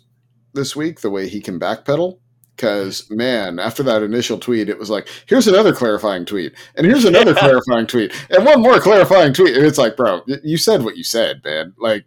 [0.54, 1.02] this week.
[1.02, 2.20] The way he can backpedal,
[2.56, 7.06] because man, after that initial tweet, it was like, here's another clarifying tweet, and here's
[7.06, 10.98] another clarifying tweet, and one more clarifying tweet, and it's like, bro, you said what
[10.98, 11.74] you said, man.
[11.78, 12.06] Like,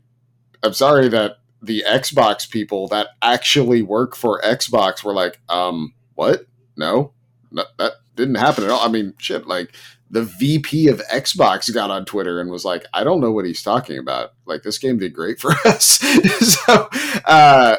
[0.62, 6.47] I'm sorry that the Xbox people that actually work for Xbox were like, um, what?
[6.77, 7.12] No,
[7.51, 8.81] no that didn't happen at all.
[8.81, 9.75] I mean, shit, like
[10.11, 13.62] the VP of Xbox got on Twitter and was like, I don't know what he's
[13.62, 14.33] talking about.
[14.47, 15.85] Like, this game did great for us.
[16.64, 16.88] so,
[17.25, 17.77] uh,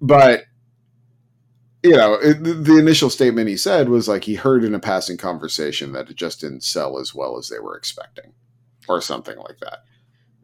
[0.00, 0.44] but,
[1.82, 5.16] you know, it, the initial statement he said was like he heard in a passing
[5.16, 8.32] conversation that it just didn't sell as well as they were expecting
[8.88, 9.84] or something like that.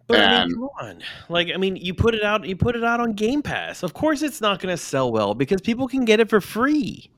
[0.06, 1.02] But and, I mean, come on.
[1.28, 3.82] Like, I mean, you put it out, you put it out on Game Pass.
[3.82, 7.10] Of course, it's not going to sell well because people can get it for free.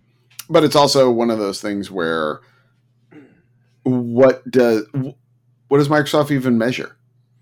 [0.49, 2.41] But it's also one of those things where
[3.83, 4.87] what does
[5.69, 6.97] what does Microsoft even measure?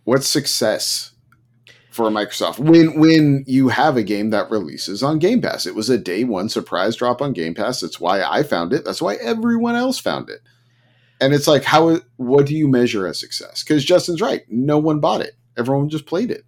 [0.04, 1.12] What's success
[1.90, 5.66] for Microsoft when when you have a game that releases on Game Pass?
[5.66, 7.80] It was a day one surprise drop on Game Pass.
[7.80, 8.84] That's why I found it.
[8.84, 10.40] That's why everyone else found it.
[11.20, 11.98] And it's like, how?
[12.16, 13.62] What do you measure as success?
[13.62, 14.42] Because Justin's right.
[14.48, 15.34] No one bought it.
[15.56, 16.44] Everyone just played it.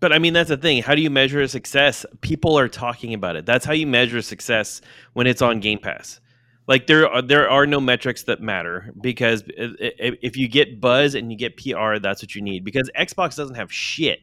[0.00, 0.82] But I mean, that's the thing.
[0.82, 2.04] How do you measure a success?
[2.22, 3.46] People are talking about it.
[3.46, 4.80] That's how you measure success
[5.12, 6.20] when it's on Game Pass.
[6.66, 11.30] Like there are there are no metrics that matter because if you get buzz and
[11.30, 12.64] you get PR, that's what you need.
[12.64, 14.20] Because Xbox doesn't have shit.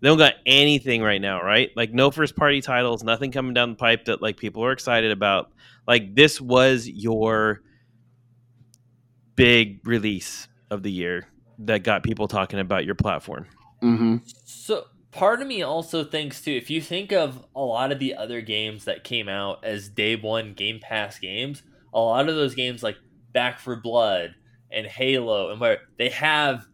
[0.00, 1.70] They don't got anything right now, right?
[1.76, 5.10] Like no first party titles, nothing coming down the pipe that like people are excited
[5.10, 5.50] about.
[5.86, 7.62] Like this was your
[9.36, 13.46] big release of the year that got people talking about your platform.
[13.82, 14.16] Mm-hmm.
[14.44, 18.14] So part of me also thinks too, if you think of a lot of the
[18.14, 22.54] other games that came out as day one Game Pass games, a lot of those
[22.54, 22.96] games like
[23.32, 24.34] Back 4 Blood
[24.70, 26.66] and Halo and where they have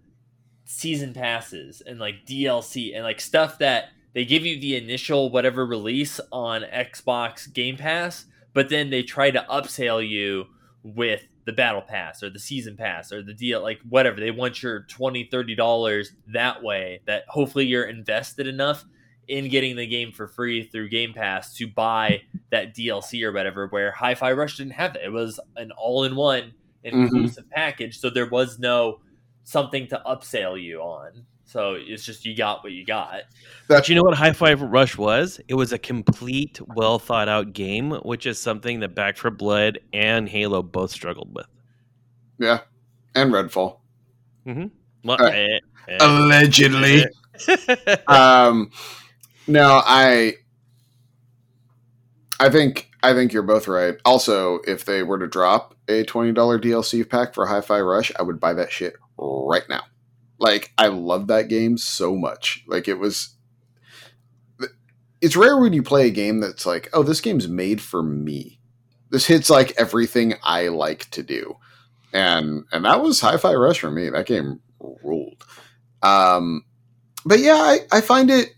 [0.64, 5.66] season passes and like DLC and like stuff that they give you the initial whatever
[5.66, 10.46] release on Xbox Game Pass, but then they try to upsell you
[10.82, 14.62] with the battle pass or the season pass or the deal like whatever they want
[14.62, 18.84] your 20 30 dollars that way that hopefully you're invested enough
[19.26, 23.66] in getting the game for free through game pass to buy that dlc or whatever
[23.66, 26.52] where hi-fi rush didn't have that it was an all-in-one
[26.84, 27.02] mm-hmm.
[27.02, 27.54] inclusive mm-hmm.
[27.54, 29.00] package so there was no
[29.42, 33.22] something to upsell you on so it's just you got what you got.
[33.66, 35.40] But you know what Hi-Fi Rush was?
[35.48, 39.80] It was a complete, well thought out game, which is something that Back 4 Blood
[39.92, 41.48] and Halo both struggled with.
[42.38, 42.60] Yeah,
[43.16, 43.78] and Redfall.
[44.46, 44.66] Mm-hmm.
[45.02, 45.58] Well, uh, eh,
[45.88, 47.06] eh, allegedly.
[48.06, 48.70] um,
[49.48, 50.34] no, I,
[52.38, 53.96] I think I think you're both right.
[54.04, 58.22] Also, if they were to drop a twenty dollar DLC pack for Hi-Fi Rush, I
[58.22, 59.82] would buy that shit right now.
[60.40, 62.64] Like, I love that game so much.
[62.66, 63.36] Like, it was.
[65.20, 68.58] It's rare when you play a game that's like, oh, this game's made for me.
[69.10, 71.56] This hits like everything I like to do,
[72.12, 74.08] and and that was Hi-Fi Rush for me.
[74.08, 74.60] That game
[75.04, 75.44] ruled.
[76.02, 76.64] Um,
[77.26, 78.54] but yeah, I, I find it.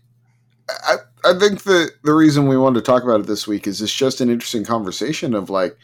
[0.69, 3.81] I, I think the the reason we wanted to talk about it this week is
[3.81, 5.77] it's just an interesting conversation of like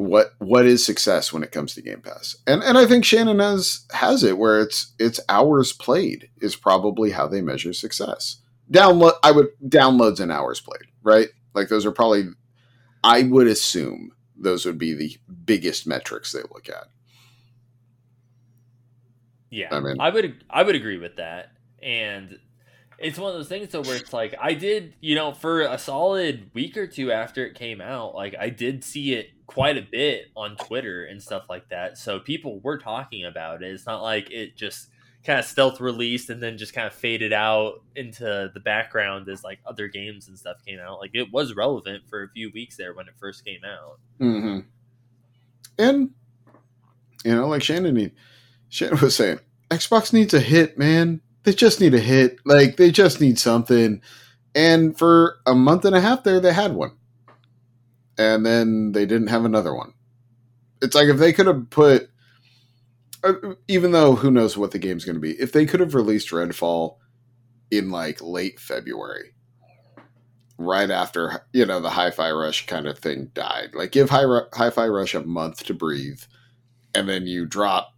[0.00, 3.38] what what is success when it comes to Game Pass, and and I think Shannon
[3.38, 8.36] has has it where it's it's hours played is probably how they measure success.
[8.72, 11.28] Download I would downloads and hours played, right?
[11.52, 12.28] Like those are probably
[13.04, 16.86] I would assume those would be the biggest metrics they look at.
[19.50, 22.38] Yeah, I mean, I would I would agree with that, and
[23.00, 25.78] it's one of those things though where it's like I did, you know, for a
[25.78, 29.82] solid week or two after it came out, like I did see it quite a
[29.82, 31.98] bit on Twitter and stuff like that.
[31.98, 33.72] So people were talking about it.
[33.72, 34.88] It's not like it just
[35.24, 39.42] kind of stealth released and then just kind of faded out into the background as
[39.42, 40.98] like other games and stuff came out.
[40.98, 43.98] Like it was relevant for a few weeks there when it first came out.
[44.20, 44.60] Mm-hmm.
[45.78, 46.10] And
[47.24, 48.12] you know, like Shannon,
[48.68, 51.20] Shannon was saying, Xbox needs a hit, man.
[51.44, 52.38] They just need a hit.
[52.44, 54.02] Like they just need something.
[54.54, 56.92] And for a month and a half there, they had one,
[58.18, 59.94] and then they didn't have another one.
[60.82, 62.10] It's like if they could have put
[63.22, 63.34] uh,
[63.68, 66.30] even though who knows what the game's going to be, if they could have released
[66.30, 66.96] Redfall
[67.70, 69.34] in like late February,
[70.58, 74.86] right after you know the Hi-Fi Rush kind of thing died, like give Hi- Hi-Fi
[74.88, 76.22] Rush a month to breathe,
[76.94, 77.94] and then you drop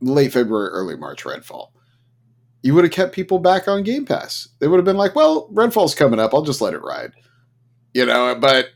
[0.00, 1.68] late February, early March Redfall.
[2.62, 4.48] You would have kept people back on Game Pass.
[4.58, 6.34] They would have been like, "Well, Redfall's coming up.
[6.34, 7.12] I'll just let it ride,"
[7.94, 8.34] you know.
[8.34, 8.70] But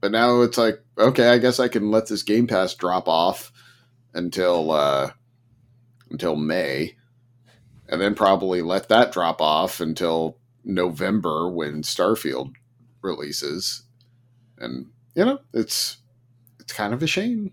[0.00, 3.52] but now it's like, okay, I guess I can let this Game Pass drop off
[4.14, 5.12] until uh,
[6.10, 6.96] until May,
[7.88, 12.52] and then probably let that drop off until November when Starfield
[13.00, 13.84] releases.
[14.58, 15.98] And you know, it's
[16.58, 17.52] it's kind of a shame.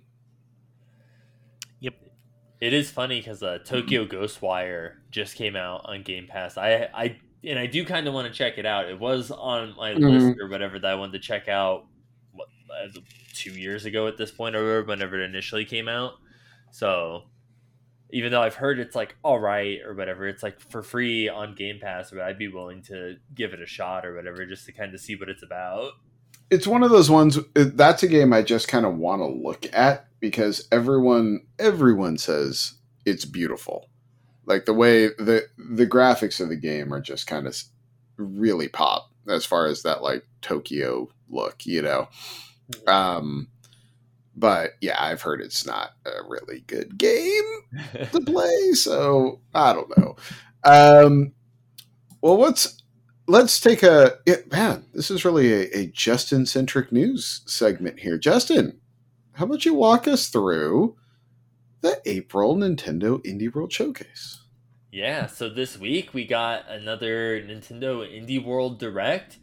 [2.61, 6.57] It is funny because uh, Tokyo Ghostwire just came out on Game Pass.
[6.57, 8.89] I I and I do kind of want to check it out.
[8.89, 10.03] It was on my mm-hmm.
[10.03, 11.85] list or whatever that I wanted to check out.
[12.33, 12.47] What,
[13.33, 16.13] two years ago at this point, or whenever it initially came out.
[16.71, 17.23] So
[18.11, 21.55] even though I've heard it's like all right or whatever, it's like for free on
[21.55, 24.71] Game Pass, but I'd be willing to give it a shot or whatever just to
[24.71, 25.93] kind of see what it's about.
[26.49, 29.67] It's one of those ones that's a game I just kind of want to look
[29.71, 32.73] at because everyone everyone says
[33.05, 33.89] it's beautiful.
[34.45, 37.55] Like the way the the graphics of the game are just kind of
[38.17, 42.07] really pop as far as that like Tokyo look, you know.
[42.71, 42.89] Mm-hmm.
[42.89, 43.47] Um
[44.39, 47.43] but yeah, I've heard it's not a really good game
[48.11, 50.15] to play, so I don't know.
[50.63, 51.33] Um,
[52.21, 52.81] well, what's
[53.27, 54.85] let's take a yeah, man.
[54.93, 58.17] This is really a, a Justin centric news segment here.
[58.17, 58.79] Justin,
[59.39, 60.97] how about you walk us through
[61.79, 64.43] the April Nintendo Indie World Showcase?
[64.91, 69.39] Yeah, so this week we got another Nintendo Indie World Direct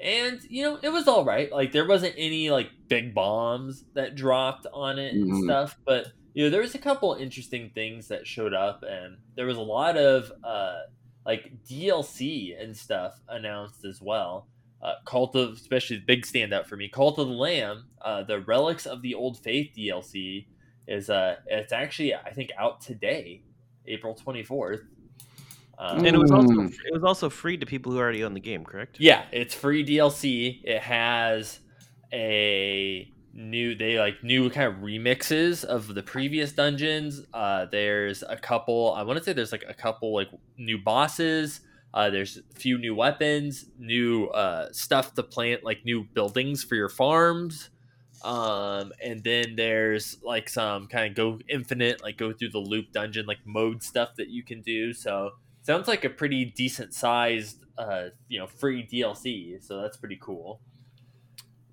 [0.00, 4.14] and you know it was all right like there wasn't any like big bombs that
[4.14, 5.44] dropped on it and mm-hmm.
[5.44, 9.46] stuff but you know there was a couple interesting things that showed up and there
[9.46, 10.78] was a lot of uh
[11.26, 14.46] like dlc and stuff announced as well
[14.82, 18.40] uh, cult of especially the big standout for me cult of the lamb uh, the
[18.40, 20.46] relics of the old faith dlc
[20.86, 23.42] is uh it's actually i think out today
[23.86, 24.82] april 24th
[25.78, 28.40] um, and it was also it was also free to people who already own the
[28.40, 28.98] game, correct?
[28.98, 30.60] Yeah, it's free DLC.
[30.64, 31.60] It has
[32.12, 37.22] a new they like new kind of remixes of the previous dungeons.
[37.32, 38.92] Uh, there's a couple.
[38.96, 41.60] I want to say there's like a couple like new bosses.
[41.94, 46.74] Uh, there's a few new weapons, new uh, stuff to plant, like new buildings for
[46.74, 47.70] your farms.
[48.22, 52.92] Um, and then there's like some kind of go infinite, like go through the loop
[52.92, 54.92] dungeon, like mode stuff that you can do.
[54.92, 59.62] So sounds like a pretty decent sized uh, you know free DLC.
[59.64, 60.60] So that's pretty cool.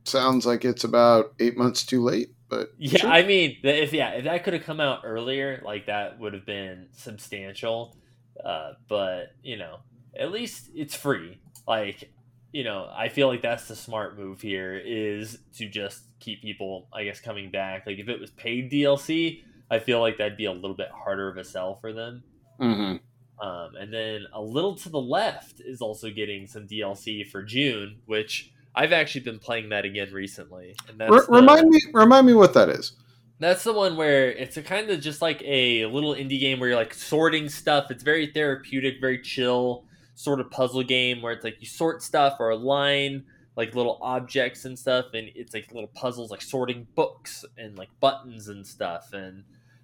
[0.03, 3.09] Sounds like it's about eight months too late, but yeah, sure.
[3.09, 6.45] I mean, if yeah, if that could have come out earlier, like that would have
[6.45, 7.97] been substantial.
[8.43, 9.80] Uh, but you know,
[10.17, 11.39] at least it's free.
[11.67, 12.11] Like
[12.56, 16.88] you know, I feel like that's the smart move here is to just keep people,
[16.93, 17.86] I guess, coming back.
[17.86, 21.28] Like if it was paid DLC, I feel like that'd be a little bit harder
[21.28, 22.24] of a sell for them.
[22.62, 23.45] Mm-hmm.
[23.45, 27.97] Um, and then a little to the left is also getting some DLC for June,
[28.06, 30.78] which I've actually been playing that again recently.
[30.88, 32.93] And that's R- the- remind me, remind me what that is.
[33.38, 36.70] That's the one where it's a kind of just like a little indie game where
[36.70, 37.91] you're like sorting stuff.
[37.91, 39.84] It's very therapeutic, very chill
[40.16, 44.66] sort of puzzle game where it's like you sort stuff or align like little objects
[44.66, 49.13] and stuff, and it's like little puzzles like sorting books and like buttons and stuff.
[49.13, 49.43] And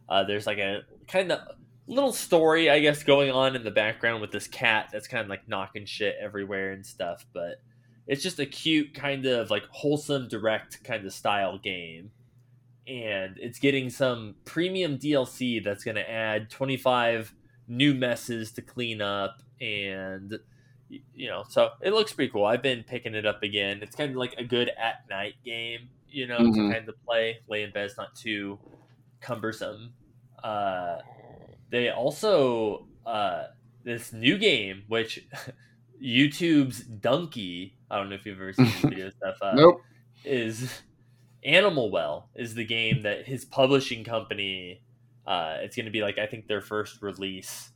[0.10, 1.40] uh, there's like a kind of
[1.88, 5.30] little story, I guess, going on in the background with this cat that's kind of
[5.30, 7.26] like knocking shit everywhere and stuff.
[7.34, 7.62] But
[8.08, 12.12] it's just a cute kind of like wholesome, direct kind of style game
[12.88, 17.34] and it's getting some premium DLC that's going to add 25
[17.68, 20.40] new messes to clean up and
[20.90, 24.12] you know so it looks pretty cool i've been picking it up again it's kind
[24.12, 26.54] of like a good at night game you know Mhm.
[26.54, 28.60] to kind of play lay in bed it's not too
[29.22, 29.94] cumbersome
[30.44, 30.98] uh
[31.70, 33.46] they also uh
[33.84, 35.26] this new game which
[36.04, 39.82] youtube's Dunkey i don't know if you've ever seen this video stuff uh, Nope.
[40.24, 40.82] is
[41.44, 44.84] Animal Well is the game that his publishing company.
[45.26, 47.72] Uh, it's going to be like I think their first release,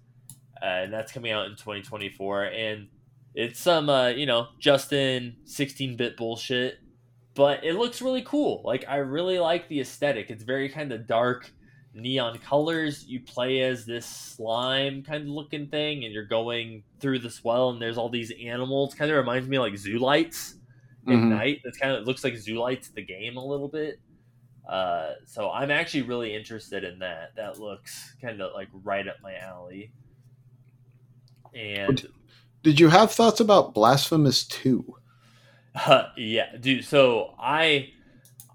[0.62, 2.46] uh, and that's coming out in 2024.
[2.46, 2.88] And
[3.36, 6.80] it's some uh, you know Justin 16-bit bullshit,
[7.36, 8.62] but it looks really cool.
[8.66, 10.30] Like I really like the aesthetic.
[10.30, 11.52] It's very kind of dark
[11.94, 13.06] neon colors.
[13.08, 17.70] You play as this slime kind of looking thing, and you're going through this well,
[17.70, 18.94] and there's all these animals.
[18.96, 20.56] Kind of reminds me of like zoo lights
[21.08, 21.30] at Mhm.
[21.30, 21.62] night.
[21.64, 24.00] It's kind of it looks like Zoo Lights the game a little bit.
[24.68, 27.36] Uh, so I'm actually really interested in that.
[27.36, 29.92] That looks kind of like right up my alley.
[31.54, 32.06] And
[32.64, 34.96] Did you have thoughts about Blasphemous 2?
[35.76, 36.84] uh, yeah, dude.
[36.86, 37.90] So I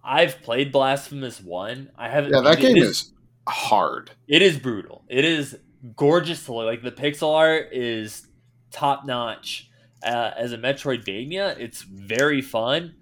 [0.03, 1.91] I've played Blasphemous one.
[1.97, 2.33] I haven't.
[2.33, 3.13] Yeah, that game is- is
[3.49, 4.11] hard.
[4.29, 5.05] It is brutal.
[5.09, 5.59] It is
[5.97, 6.67] gorgeous to look.
[6.67, 8.27] Like the pixel art is
[8.71, 9.69] top notch.
[10.03, 12.95] Uh, as a Metroidvania, it's very fun,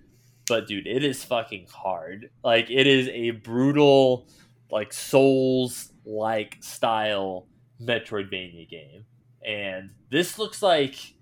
[0.48, 2.30] but dude, it is fucking hard.
[2.42, 4.26] Like it is a brutal,
[4.70, 7.46] like Souls like style
[7.82, 9.04] Metroidvania game,
[9.46, 11.14] and this looks like.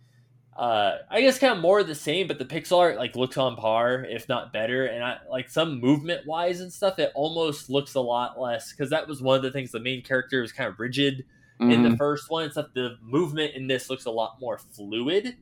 [0.59, 3.37] Uh, I guess kind of more of the same, but the pixel art like looks
[3.37, 4.87] on par, if not better.
[4.87, 8.89] And I like some movement wise and stuff, it almost looks a lot less because
[8.89, 9.71] that was one of the things.
[9.71, 11.27] The main character was kind of rigid
[11.61, 11.91] in Mhm.
[11.91, 15.37] the first one, except the movement in this looks a lot more fluid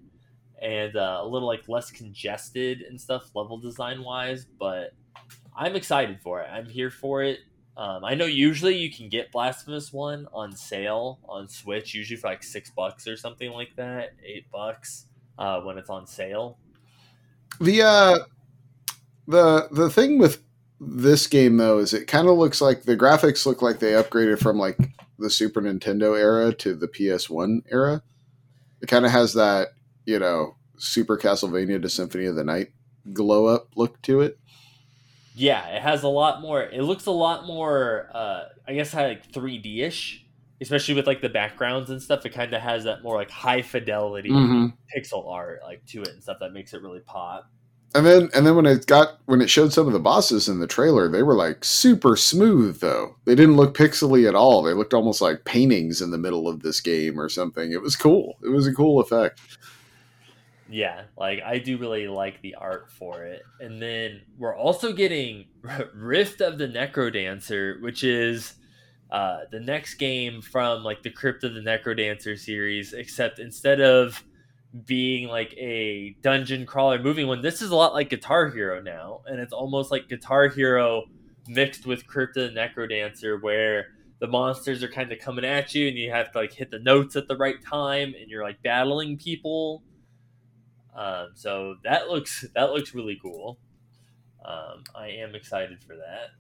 [0.61, 4.45] and uh, a little like less congested and stuff, level design wise.
[4.45, 4.95] But
[5.57, 6.49] I'm excited for it.
[6.51, 7.41] I'm here for it.
[7.77, 12.29] Um, I know usually you can get Blasphemous one on sale on Switch, usually for
[12.29, 15.07] like six bucks or something like that, eight bucks
[15.39, 16.59] uh, when it's on sale.
[17.61, 18.19] The uh
[19.27, 20.43] the the thing with
[20.81, 24.41] this game though is it kind of looks like the graphics look like they upgraded
[24.41, 24.79] from like
[25.19, 28.03] the Super Nintendo era to the PS1 era.
[28.81, 29.69] It kind of has that,
[30.07, 32.69] you know, Super Castlevania to Symphony of the Night
[33.13, 34.39] glow up look to it.
[35.37, 36.63] Yeah, it has a lot more.
[36.63, 38.09] It looks a lot more.
[38.15, 40.25] Uh, I guess like 3D ish,
[40.61, 42.25] especially with like the backgrounds and stuff.
[42.25, 44.73] It kind of has that more like high fidelity Mhm.
[44.97, 47.51] pixel art like to it and stuff that makes it really pop.
[47.97, 50.61] And then and then when it got when it showed some of the bosses in
[50.61, 53.17] the trailer, they were like super smooth though.
[53.25, 54.63] They didn't look pixely at all.
[54.63, 57.73] They looked almost like paintings in the middle of this game or something.
[57.73, 58.37] It was cool.
[58.45, 59.41] It was a cool effect.
[60.69, 63.43] Yeah, like I do really like the art for it.
[63.61, 65.47] And then we're also getting
[65.95, 68.55] Rift of the NecroDancer which is
[69.11, 74.25] uh, the next game from like the Crypt of the NecroDancer series, except instead of
[74.87, 79.21] being like a dungeon crawler moving one, this is a lot like Guitar Hero now,
[79.27, 81.05] and it's almost like Guitar Hero
[81.47, 83.89] mixed with Crypt of the NecroDancer where
[84.19, 86.79] the monsters are kind of coming at you, and you have to like hit the
[86.81, 89.83] notes at the right time, and you're like battling people.
[90.95, 93.59] Um, so that looks that looks really cool.
[94.45, 96.31] Um, I am excited for that.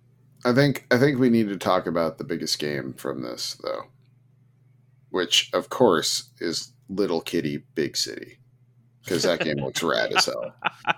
[0.44, 3.84] I think I think we need to talk about the biggest game from this though,
[5.10, 8.38] which of course is Little Kitty Big City,
[9.02, 10.54] because that game looks rad as hell.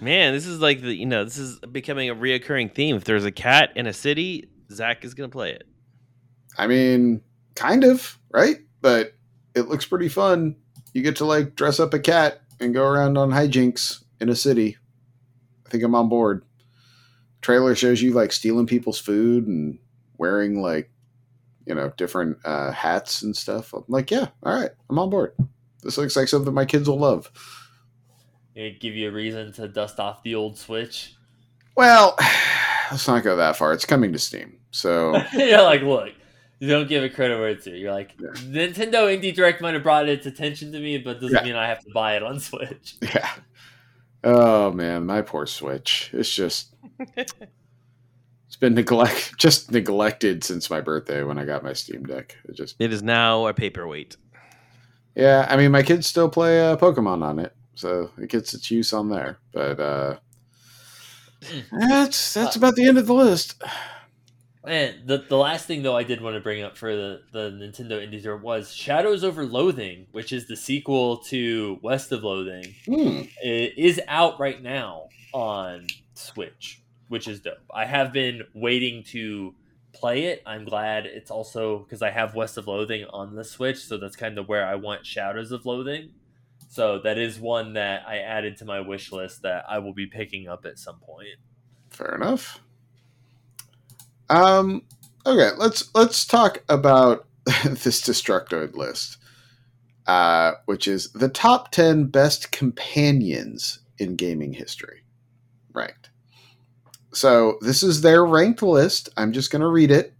[0.00, 2.96] Man, this is like the you know this is becoming a reoccurring theme.
[2.96, 5.64] If there's a cat in a city, Zach is gonna play it.
[6.58, 7.22] I mean,
[7.54, 9.14] kind of right, but
[9.54, 10.56] it looks pretty fun.
[10.94, 14.36] You get to like dress up a cat and go around on hijinks in a
[14.36, 14.78] city.
[15.66, 16.44] I think I'm on board.
[17.42, 19.78] Trailer shows you like stealing people's food and
[20.16, 20.90] wearing like
[21.66, 23.74] you know different uh, hats and stuff.
[23.74, 25.34] I'm like, yeah, all right, I'm on board.
[25.82, 27.30] This looks like something my kids will love.
[28.54, 31.14] It give you a reason to dust off the old Switch.
[31.76, 32.16] Well,
[32.90, 33.72] let's not go that far.
[33.72, 36.14] It's coming to Steam, so yeah, like look,
[36.60, 37.72] You don't give it credit where it's due.
[37.72, 38.30] You're like Yeah.
[38.30, 41.42] Nintendo Indie Direct might have brought its attention to me, but doesn't Yeah.
[41.44, 42.94] mean I have to buy it on Switch.
[43.02, 43.30] Yeah.
[44.22, 46.10] Oh man, my poor Switch.
[46.12, 46.74] It's just
[47.16, 52.36] it's been neglect just neglected since my birthday when I got my Steam Deck.
[52.48, 54.16] It just It is now a paperweight.
[55.14, 55.46] yeah.
[55.50, 58.92] I mean, my kids still play uh, Pokemon on it, so it gets its use
[58.92, 59.38] on there.
[59.52, 60.16] But uh,
[61.72, 63.62] that's that's about the end of the list.
[64.66, 67.50] And the the last thing though I did want to bring up for the, the
[67.50, 72.74] Nintendo Indie Direct was Shadows Over Loathing, which is the sequel to West of Loathing.
[72.86, 73.22] Hmm.
[73.42, 77.58] It is out right now on Switch, which is dope.
[77.72, 79.54] I have been waiting to
[79.92, 80.42] play it.
[80.46, 84.16] I'm glad it's also because I have West of Loathing on the Switch, so that's
[84.16, 86.10] kind of where I want Shadows of Loathing.
[86.70, 90.06] So that is one that I added to my wish list that I will be
[90.06, 91.36] picking up at some point.
[91.90, 92.60] Fair enough.
[94.30, 94.82] Um.
[95.26, 97.26] Okay, let's let's talk about
[97.64, 99.18] this Destructoid list,
[100.06, 105.04] uh, which is the top ten best companions in gaming history,
[105.72, 106.10] ranked.
[107.12, 109.08] So this is their ranked list.
[109.16, 110.14] I'm just going to read it,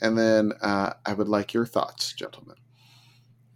[0.00, 2.56] and then uh, I would like your thoughts, gentlemen.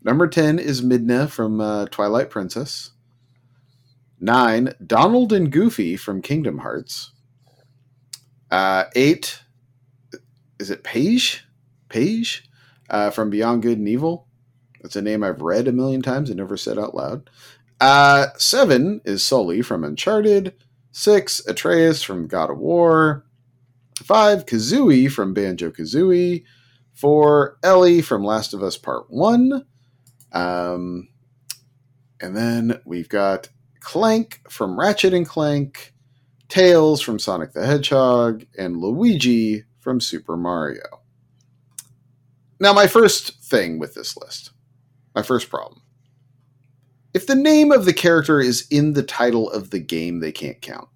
[0.02, 2.90] Number ten is Midna from uh, Twilight Princess.
[4.20, 7.12] Nine, Donald and Goofy from Kingdom Hearts.
[8.50, 9.42] Uh, eight,
[10.58, 11.44] is it Page?
[11.88, 12.48] Page
[12.90, 14.26] uh, from Beyond Good and Evil.
[14.82, 17.30] That's a name I've read a million times and never said out loud.
[17.80, 20.54] Uh, seven is Sully from Uncharted.
[20.92, 23.24] Six, Atreus from God of War.
[24.02, 26.44] Five, Kazooie from Banjo Kazooie.
[26.94, 29.64] Four, Ellie from Last of Us Part One.
[30.32, 31.08] Um,
[32.20, 33.48] and then we've got
[33.80, 35.94] Clank from Ratchet and Clank.
[36.48, 41.00] Tails from Sonic the Hedgehog, and Luigi from Super Mario.
[42.60, 44.50] Now, my first thing with this list,
[45.14, 45.82] my first problem.
[47.14, 50.60] If the name of the character is in the title of the game, they can't
[50.60, 50.88] count.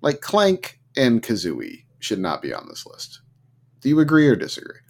[0.00, 3.20] Like Clank and Kazooie should not be on this list.
[3.80, 4.80] Do you agree or disagree?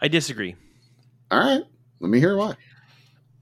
[0.00, 0.56] I disagree.
[1.30, 1.62] All right,
[2.00, 2.56] let me hear why.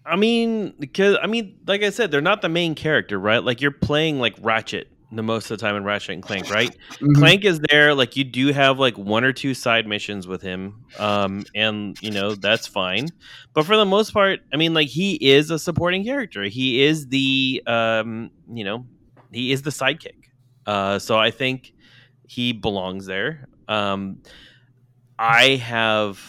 [0.05, 3.43] I mean, because I mean, like I said, they're not the main character, right?
[3.43, 6.73] Like you're playing like Ratchet the most of the time in Ratchet and Clank, right?
[7.01, 7.17] Mhm.
[7.17, 10.85] Clank is there, like you do have like one or two side missions with him,
[10.99, 13.09] um, and you know that's fine.
[13.55, 16.45] But for the most part, I mean, like he is a supporting character.
[16.45, 18.87] He is the, um, you know,
[19.33, 20.15] he is the sidekick.
[20.67, 21.73] Uh, so I think
[22.29, 23.49] he belongs there.
[23.67, 24.19] Um,
[25.19, 26.21] I have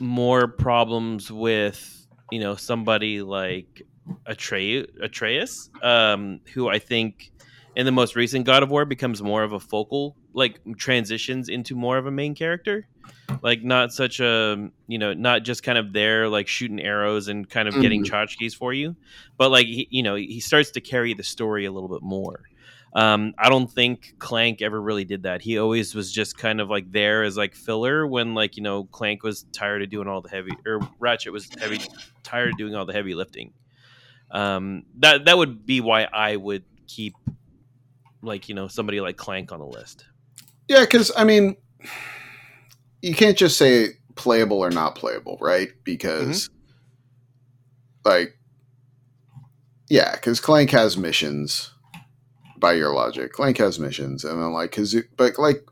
[0.00, 3.82] more problems with you know somebody like
[4.28, 7.30] Atre- Atreus, um, who I think
[7.76, 11.74] in the most recent God of War becomes more of a focal, like transitions into
[11.74, 12.86] more of a main character,
[13.42, 17.48] like not such a you know not just kind of there like shooting arrows and
[17.48, 18.10] kind of getting Mhm.
[18.10, 18.96] tchotchkes for you,
[19.36, 22.40] but like he, you know he starts to carry the story a little bit more.
[22.96, 25.42] Um, I don't think Clank ever really did that.
[25.42, 28.84] He always was just kind of like there as like filler when like you know
[28.84, 31.80] Clank was tired of doing all the heavy or Ratchet was heavy
[32.22, 33.52] tired of doing all the heavy lifting.
[34.30, 37.14] Um, that that would be why I would keep
[38.24, 40.06] like you know somebody like Clank on the list.
[40.68, 41.56] Yeah, because I mean,
[43.02, 45.68] you can't just say playable or not playable, right?
[45.84, 46.48] Because,
[48.04, 48.38] like,
[49.88, 51.70] yeah, because Clank has missions.
[52.56, 55.66] By your logic, Clank has missions, and then like Kazoo, but like,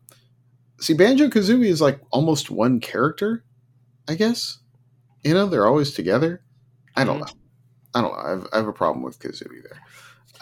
[0.79, 3.45] see, Banjo Kazooie is like almost one character,
[4.09, 4.59] I guess.
[5.25, 6.43] You know, they're always together.
[6.97, 7.27] I don't Mhm.
[7.27, 7.33] know.
[7.95, 8.19] I don't know.
[8.19, 9.81] I have, I have a problem with Kazooie there.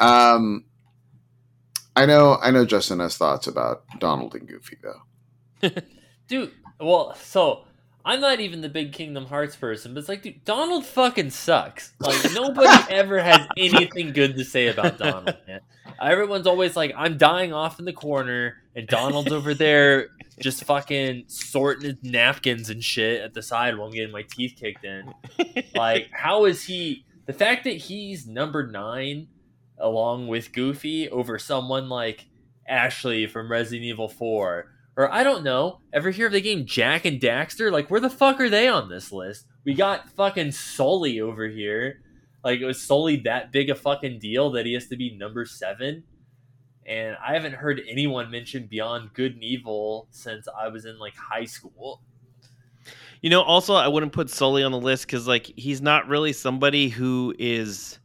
[0.04, 0.64] Um,
[2.00, 2.38] I know.
[2.40, 2.64] I know.
[2.64, 5.70] Justin has thoughts about Donald and Goofy, though.
[6.28, 7.64] Dude, well, so
[8.04, 11.92] I'm not even the big Kingdom Hearts person, but it's like, dude, Donald fucking sucks.
[12.00, 15.60] Like nobody ever has anything good to say about Donald, man.
[16.00, 21.24] Everyone's always like, I'm dying off in the corner, and Donald's over there just fucking
[21.26, 25.12] sorting his napkins and shit at the side while I'm getting my teeth kicked in.
[25.74, 27.04] Like, how is he?
[27.26, 29.28] The fact that he's number nine
[29.80, 32.26] along with Goofy over someone like
[32.68, 34.66] Ashley from Resident Evil 4.
[34.96, 35.80] Or I don't know.
[35.92, 37.72] Ever hear of the game Jak and Daxter?
[37.72, 39.46] Like, where the fuck are they on this list?
[39.64, 42.02] We got fucking Sully over here.
[42.42, 45.44] Like, it was Sully that big a fucking deal that he has to be number
[45.44, 46.04] seven?
[46.86, 51.14] And I haven't heard anyone mention Beyond Good and Evil since I was in like
[51.14, 52.02] high school.
[53.22, 56.32] You know, also I wouldn't put Sully on the list because like he's not really
[56.32, 57.99] somebody who is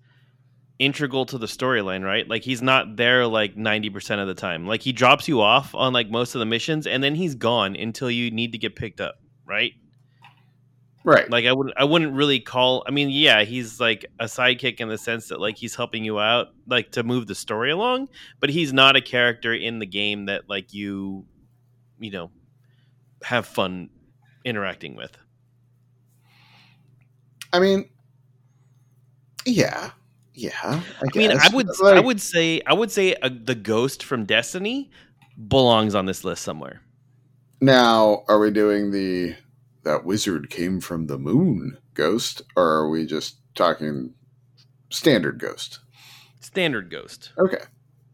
[0.80, 2.28] integral to the storyline, right?
[2.28, 4.68] Like he's not there like 90% of the time.
[4.68, 7.76] Like he drops you off on like most of the missions and then he's gone
[7.76, 9.16] until you need to get picked up,
[9.46, 9.74] right?
[11.06, 11.30] Right.
[11.30, 14.90] Like I wouldn't I wouldn't really call I mean, yeah, he's like a sidekick in
[14.90, 18.10] the sense that like he's helping you out like to move the story along,
[18.40, 21.26] but he's not a character in the game that like you
[22.00, 22.32] you know
[23.24, 23.90] have fun
[24.44, 25.16] interacting with.
[27.54, 27.88] I mean,
[29.46, 29.92] yeah,
[30.36, 30.52] yeah.
[30.64, 34.04] I, I mean, I would Like, I would say I would say uh, the ghost
[34.04, 34.92] from Destiny
[35.48, 36.82] belongs on this list somewhere.
[37.62, 39.36] Now, are we doing the
[39.84, 44.14] that wizard came from the moon ghost, or are we just talking
[44.90, 45.80] standard ghost?
[46.42, 47.32] Standard ghost.
[47.38, 47.64] Okay,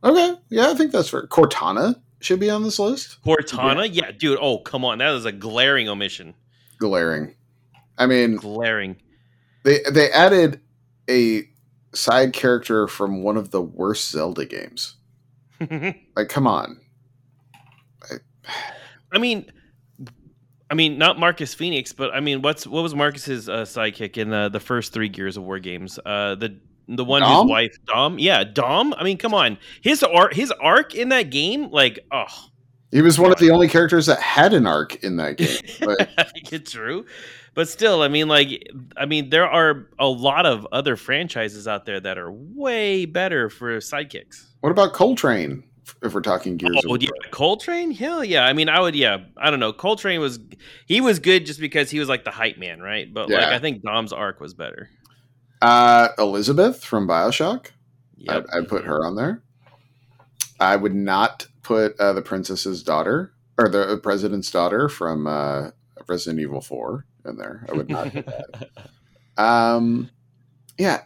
[0.04, 1.28] okay, yeah, I think that's fair.
[1.28, 3.18] Cortana should be on this list.
[3.26, 4.38] Cortana, yeah, dude.
[4.40, 6.36] Oh, come on, that is a glaring omission.
[6.78, 7.36] Glaring.
[7.98, 8.98] I mean, Glaring.
[9.64, 10.62] they they added
[11.10, 11.48] a
[11.94, 14.96] side character from one of the worst Zelda games.
[16.16, 16.80] Like, come on.
[19.14, 19.46] I mean,
[20.72, 24.34] I mean, not Marcus Phoenix, but I mean, what's what was Marcus's uh, sidekick in
[24.34, 26.00] uh, the first three Gears of War games?
[26.06, 27.44] Uh, the the one Dom?
[27.44, 28.94] whose wife Dom, yeah, Dom.
[28.98, 32.26] I mean, come on, his arc, his arc in that game, like, oh,
[32.92, 35.58] He was one of the only characters that had an arc in that game.
[35.80, 37.06] But it's true.
[37.54, 38.64] But still, I mean, like,
[38.96, 43.50] I mean, there are a lot of other franchises out there that are way better
[43.50, 44.46] for sidekicks.
[44.62, 45.64] what about Cole Train?
[46.02, 47.32] If we're talking Gears Oh of yeah, War?
[47.32, 47.92] Cole Train.
[47.92, 48.46] Hell yeah!
[48.46, 48.96] I mean, I would.
[48.96, 49.74] Yeah, I don't know.
[49.74, 50.40] Cole Train was
[50.86, 53.14] he was good just because he was like the hype man, right?
[53.14, 54.90] But like, I think Dom's arc was better.
[55.62, 57.68] Uh, Elizabeth from Bioshock.
[58.18, 58.48] Yep.
[58.54, 59.44] I'd, I'd put her on there.
[60.60, 65.72] I would not put uh, the princess's daughter or the president's daughter from uh,
[66.08, 67.66] Resident Evil Four in there.
[67.70, 68.14] I would not.
[69.38, 70.10] Um,
[70.78, 71.02] yeah,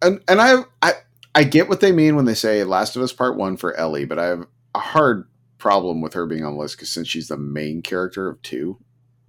[0.00, 0.94] and and I I
[1.34, 4.04] I get what they mean when they say Last of Us Part One for Ellie,
[4.04, 5.28] but I have a hard
[5.58, 8.78] problem with her being on the list because since she's the main character of two,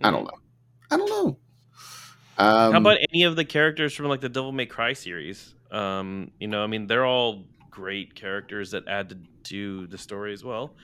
[0.02, 0.40] I don't know.
[0.90, 1.38] I don't know.
[2.38, 5.54] Um, How about any of the characters from like the Devil May Cry series?
[5.72, 10.34] Um, you know, I mean, they're all great characters that add to, to the story
[10.34, 10.76] as well.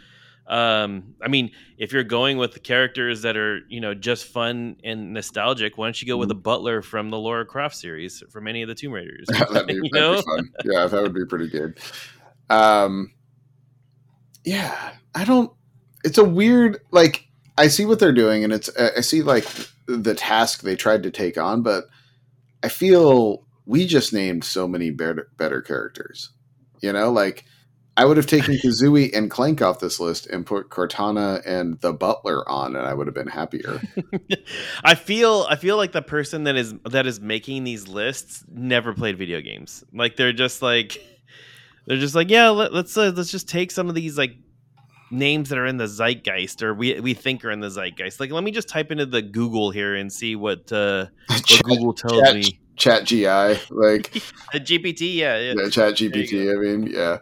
[0.49, 4.77] Um, I mean, if you're going with the characters that are you know just fun
[4.83, 6.41] and nostalgic, why don't you go with a Mm-hmm.
[6.41, 9.27] butler from the Laura Croft series from any of the Tomb Raiders?
[9.51, 10.15] that'd, be, you know?
[10.15, 10.49] be fun.
[10.65, 11.79] Yeah, that would be pretty good.
[12.49, 13.13] Um,
[14.43, 15.51] yeah, I don't.
[16.03, 17.25] It's a weird like.
[17.57, 19.45] I see what they're doing, and it's I see like
[19.85, 21.85] the task they tried to take on, but
[22.63, 26.31] I feel we just named so many better better characters.
[26.81, 27.43] You know, like
[27.99, 31.91] I would have taken Kazooie and Clank off this list and put Cortana and the
[31.91, 33.81] Butler on, and I would have been happier.
[34.85, 38.93] I feel I feel like the person that is that is making these lists never
[38.93, 39.83] played video games.
[39.93, 40.97] Like they're just like
[41.87, 44.31] they're just like yeah, let, let's uh, let's just take some of these like
[45.11, 48.21] names that are in the zeitgeist or we we think are in the zeitgeist.
[48.21, 51.63] Like let me just type into the Google here and see what uh what Chat,
[51.63, 52.59] Google tells chat- me.
[52.77, 53.25] Chat GI,
[53.71, 54.13] like
[54.53, 55.53] The GPT, yeah, yeah.
[55.57, 56.49] yeah, Chat GPT.
[56.49, 57.17] I mean, yeah,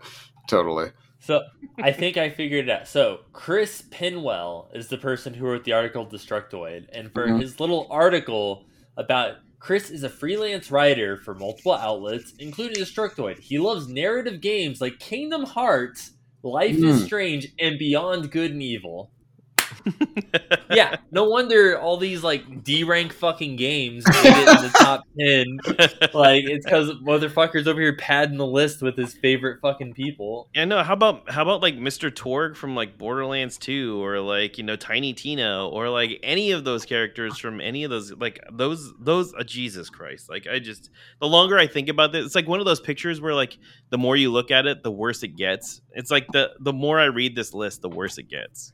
[0.48, 0.92] totally.
[1.20, 1.42] So
[1.82, 2.88] I think I figured it out.
[2.88, 7.42] So Chris Penwell is the person who wrote the article Destructoid, and for Mhm.
[7.42, 8.66] his little article
[8.98, 13.40] about Chris is a freelance writer for multiple outlets, including Destructoid.
[13.40, 16.12] He loves narrative games like Kingdom Hearts,
[16.44, 17.06] Life is Mm.
[17.06, 19.12] Strange, and Beyond Good and Evil.
[20.72, 25.04] yeah, no wonder all these like D rank fucking games made it in the top
[25.20, 25.60] ten.
[26.14, 30.50] Like it's because motherfuckers over here padding the list with his favorite fucking people.
[30.54, 30.84] Yeah, no.
[30.84, 32.12] How about how about like Mr.
[32.12, 36.64] Torgue from like Borderlands 2 or like, you know, Tiny Tina or like any of
[36.64, 40.30] those characters from any of those like those those uh, Jesus Christ.
[40.30, 43.22] Like I just the longer I think about this, it's like one of those pictures
[43.22, 43.58] where like
[43.90, 45.82] the more you look at it, the worse it gets.
[45.92, 48.74] It's like the the more I read this list, the worse it gets.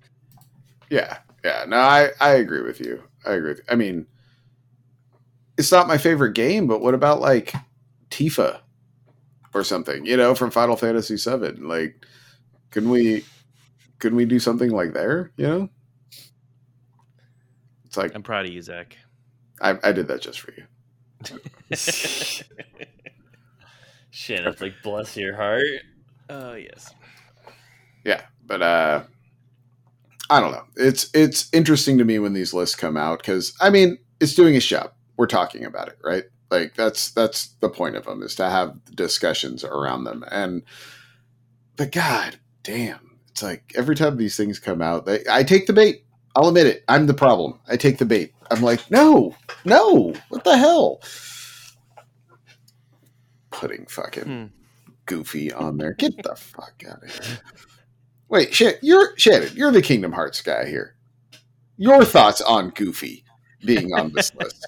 [0.94, 1.66] Yeah, yeah.
[1.68, 3.02] No, I I agree with you.
[3.26, 3.54] I agree.
[3.54, 4.06] With I mean,
[5.58, 7.52] it's not my favorite game, but what about like
[8.12, 8.60] Tifa
[9.56, 10.06] or something?
[10.06, 11.64] You know, from Final Fantasy VII.
[11.64, 12.06] Like,
[12.70, 13.26] can we
[13.98, 15.32] can we do something like there?
[15.36, 15.70] You know,
[17.86, 18.96] it's like I'm proud of you, Zach.
[19.60, 20.64] I, I did that just for you.
[24.12, 25.64] Shit, it's like bless your heart.
[26.30, 26.94] Oh, yes.
[28.06, 29.04] Yeah, but uh,
[30.30, 30.63] I don't know.
[30.76, 34.55] It's it's interesting to me when these lists come out because I mean it's doing
[34.55, 34.91] its job.
[35.17, 36.24] We're talking about it, right?
[36.49, 40.24] Like that's that's the point of them is to have discussions around them.
[40.32, 40.63] And
[41.76, 45.74] but God damn, it's like every time these things come out, they, I take the
[45.74, 46.05] bait.
[46.36, 46.84] I'll admit it.
[46.88, 47.59] I'm the problem.
[47.67, 48.34] I take the bait.
[48.49, 51.01] I'm like, no, no, what the hell?
[53.51, 54.45] Putting fucking Hmm.
[55.05, 55.93] Goofy on there.
[55.93, 57.39] Get the fuck out of here.
[58.34, 59.51] Wait, Shannon, you're Shannon.
[59.53, 60.95] You're the Kingdom Hearts guy here.
[61.77, 63.23] Your thoughts on Goofy
[63.63, 64.65] being on this list?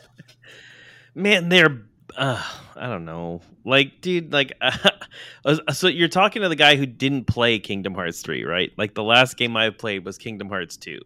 [1.15, 1.81] Man, they're
[2.15, 2.43] uh,
[2.75, 3.41] I don't know.
[3.63, 8.21] Like, dude, like, uh, so you're talking to the guy who didn't play Kingdom Hearts
[8.21, 8.71] three, right?
[8.77, 10.99] Like, the last game I played was Kingdom Hearts two.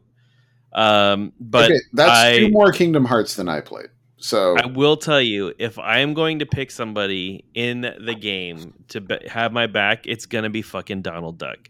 [0.74, 3.88] Um, but okay, that's I, two more Kingdom Hearts than I played.
[4.18, 8.74] So I will tell you, if I am going to pick somebody in the game
[8.89, 11.70] to be- have my back, it's gonna be fucking Donald Duck.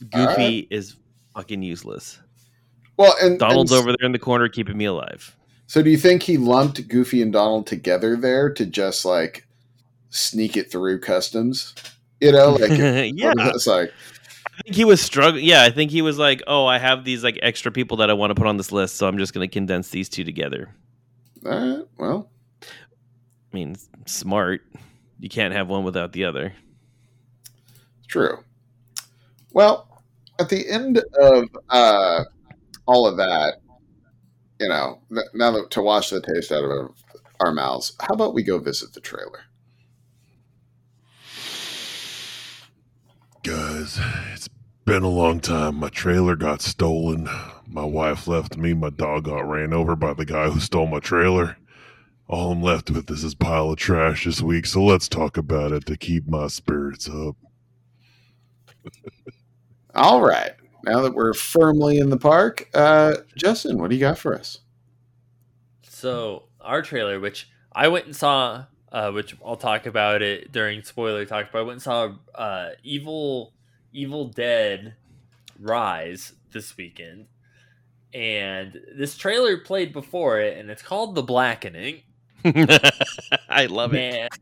[0.00, 0.68] Goofy Alright.
[0.70, 0.96] is
[1.34, 2.18] fucking useless.
[2.96, 5.34] well, and Donald's and over there in the corner keeping me alive.
[5.66, 9.46] So do you think he lumped Goofy and Donald together there to just like
[10.10, 11.74] sneak it through customs?
[12.20, 12.70] You know, like
[13.14, 13.92] yeah, it's like
[14.58, 15.44] I think he was struggling.
[15.44, 18.14] Yeah, I think he was like, "Oh, I have these like extra people that I
[18.14, 20.74] want to put on this list, so I'm just going to condense these two together."
[21.46, 22.30] uh, well,
[22.62, 22.66] I
[23.52, 23.76] mean,
[24.06, 24.62] smart.
[25.20, 26.54] You can't have one without the other.
[28.08, 28.42] true.
[29.52, 29.87] Well,
[30.38, 32.24] at the end of uh,
[32.86, 33.56] all of that,
[34.60, 35.00] you know,
[35.34, 36.90] now that to wash the taste out of
[37.40, 39.44] our mouths, how about we go visit the trailer?
[43.42, 43.98] Guys,
[44.32, 44.48] it's
[44.84, 45.76] been a long time.
[45.76, 47.28] My trailer got stolen.
[47.66, 48.74] My wife left me.
[48.74, 51.56] My dog got ran over by the guy who stole my trailer.
[52.26, 55.72] All I'm left with is this pile of trash this week, so let's talk about
[55.72, 57.36] it to keep my spirits up.
[59.98, 60.52] All right.
[60.84, 64.60] Now that we're firmly in the park, uh, Justin, what do you got for us?
[65.82, 70.84] So our trailer, which I went and saw, uh, which I'll talk about it during
[70.84, 73.52] spoiler talk, but I went and saw uh, Evil
[73.92, 74.94] Evil Dead
[75.58, 77.26] Rise this weekend,
[78.14, 82.02] and this trailer played before it, and it's called The Blackening.
[83.48, 84.32] I love it.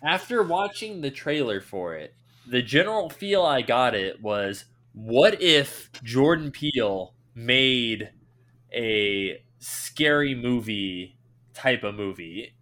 [0.00, 2.14] After watching the trailer for it,
[2.46, 4.64] the general feel I got it was
[4.96, 8.12] what if Jordan Peele made
[8.72, 11.18] a scary movie
[11.52, 12.54] type of movie?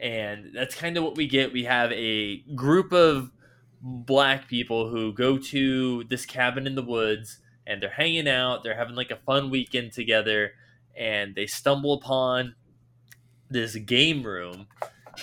[0.00, 1.52] And that's kind of what we get.
[1.52, 3.30] We have a group of
[3.80, 8.76] black people who go to this cabin in the woods and they're hanging out, they're
[8.76, 10.52] having like a fun weekend together,
[10.96, 12.56] and they stumble upon
[13.48, 14.66] this game room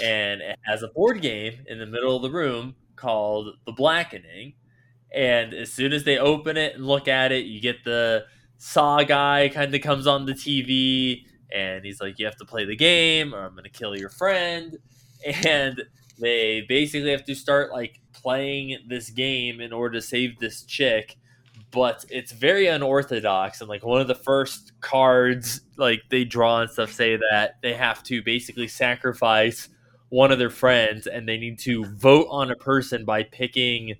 [0.01, 4.53] and it has a board game in the middle of the room called The Blackening.
[5.13, 8.25] And as soon as they open it and look at it, you get the
[8.57, 12.65] Saw guy kind of comes on the TV and he's like, You have to play
[12.65, 14.77] the game or I'm going to kill your friend.
[15.45, 15.81] And
[16.19, 21.17] they basically have to start like playing this game in order to save this chick
[21.73, 26.69] but it's very unorthodox and like one of the first cards like they draw and
[26.69, 29.69] stuff say that they have to basically sacrifice
[30.09, 33.95] one of their friends and they need to vote on a person by picking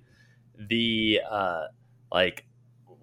[0.68, 1.66] the uh
[2.12, 2.44] like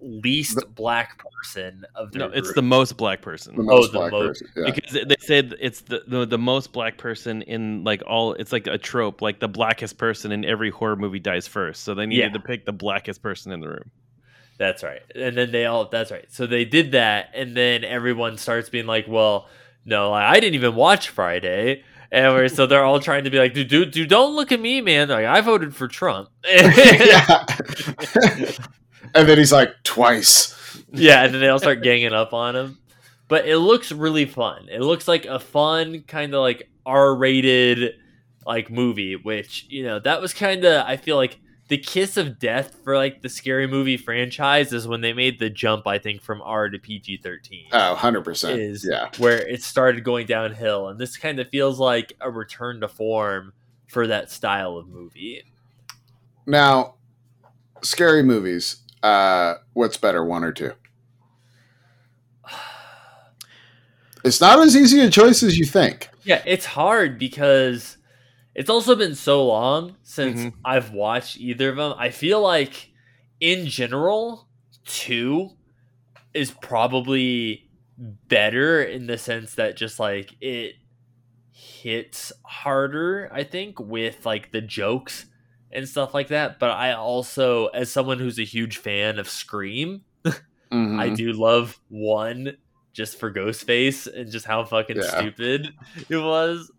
[0.00, 2.54] least black person of their No, it's group.
[2.56, 3.54] the most black person.
[3.54, 4.48] The Oh, most the black most- person.
[4.56, 4.72] Yeah.
[4.72, 8.66] because they said it's the, the the most black person in like all it's like
[8.66, 12.22] a trope like the blackest person in every horror movie dies first so they needed
[12.22, 12.32] Yeah.
[12.32, 13.90] to pick the blackest person in the room
[14.58, 15.02] That's right.
[15.14, 16.26] And then they all that's right.
[16.32, 19.48] So they did that and then everyone starts being like, "Well,
[19.84, 23.68] no, I didn't even watch Friday." And so they're all trying to be like, "Dude,
[23.68, 25.08] dude, dude don't look at me, man.
[25.08, 27.46] Like I voted for Trump." yeah.
[29.14, 30.84] and then he's like, twice.
[30.92, 32.78] yeah, and then they all start ganging up on him.
[33.28, 34.68] But it looks really fun.
[34.70, 37.94] It looks like a fun kind of like R-rated
[38.44, 41.38] like movie, which you know that was kind of I feel like
[41.72, 45.48] the kiss of death for like the scary movie franchise is when they made the
[45.48, 45.86] jump.
[45.86, 47.64] I think from R to PG thirteen.
[47.72, 48.58] Oh, 100%.
[48.58, 49.08] Is- yeah.
[49.16, 53.54] where it started going downhill, and this kind of feels like a return to form
[53.88, 55.44] for that style of movie.
[56.44, 56.96] Now,
[57.80, 58.82] scary movies.
[59.02, 60.72] Uh, what's better, one or two?
[64.24, 66.08] It's not as easy a choice as you think.
[66.22, 67.96] Yeah, it's hard because
[68.54, 70.52] it's also been so long since Mhm.
[70.64, 71.94] I've watched either of them.
[71.96, 72.90] I feel like,
[73.40, 74.48] in general,
[74.84, 75.50] two
[76.34, 80.74] is probably better in the sense that just like it
[81.52, 85.26] hits harder, I think, with like the jokes
[85.70, 86.58] and stuff like that.
[86.58, 90.02] But I also, as someone who's a huge fan of Scream,
[90.70, 90.98] Mhm.
[90.98, 92.56] I do love one
[92.92, 95.18] just for Ghostface and just how fucking Yeah.
[95.18, 95.74] stupid
[96.08, 96.70] it was.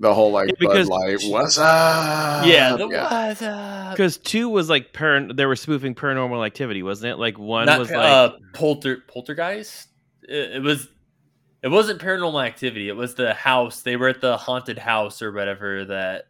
[0.00, 1.18] The whole like Yeah, because- Bud Light.
[1.28, 2.44] What's up?
[2.46, 3.28] yeah, the yeah.
[3.28, 3.92] what's up?
[3.92, 7.78] because two was like paran- they were spoofing paranormal activity wasn't it like one Not
[7.78, 9.88] was pa- like uh, polter poltergeist.
[10.22, 10.88] It, it was.
[11.62, 12.88] It wasn't paranormal activity.
[12.88, 13.82] It was the house.
[13.82, 15.84] They were at the haunted house or whatever.
[15.84, 16.24] That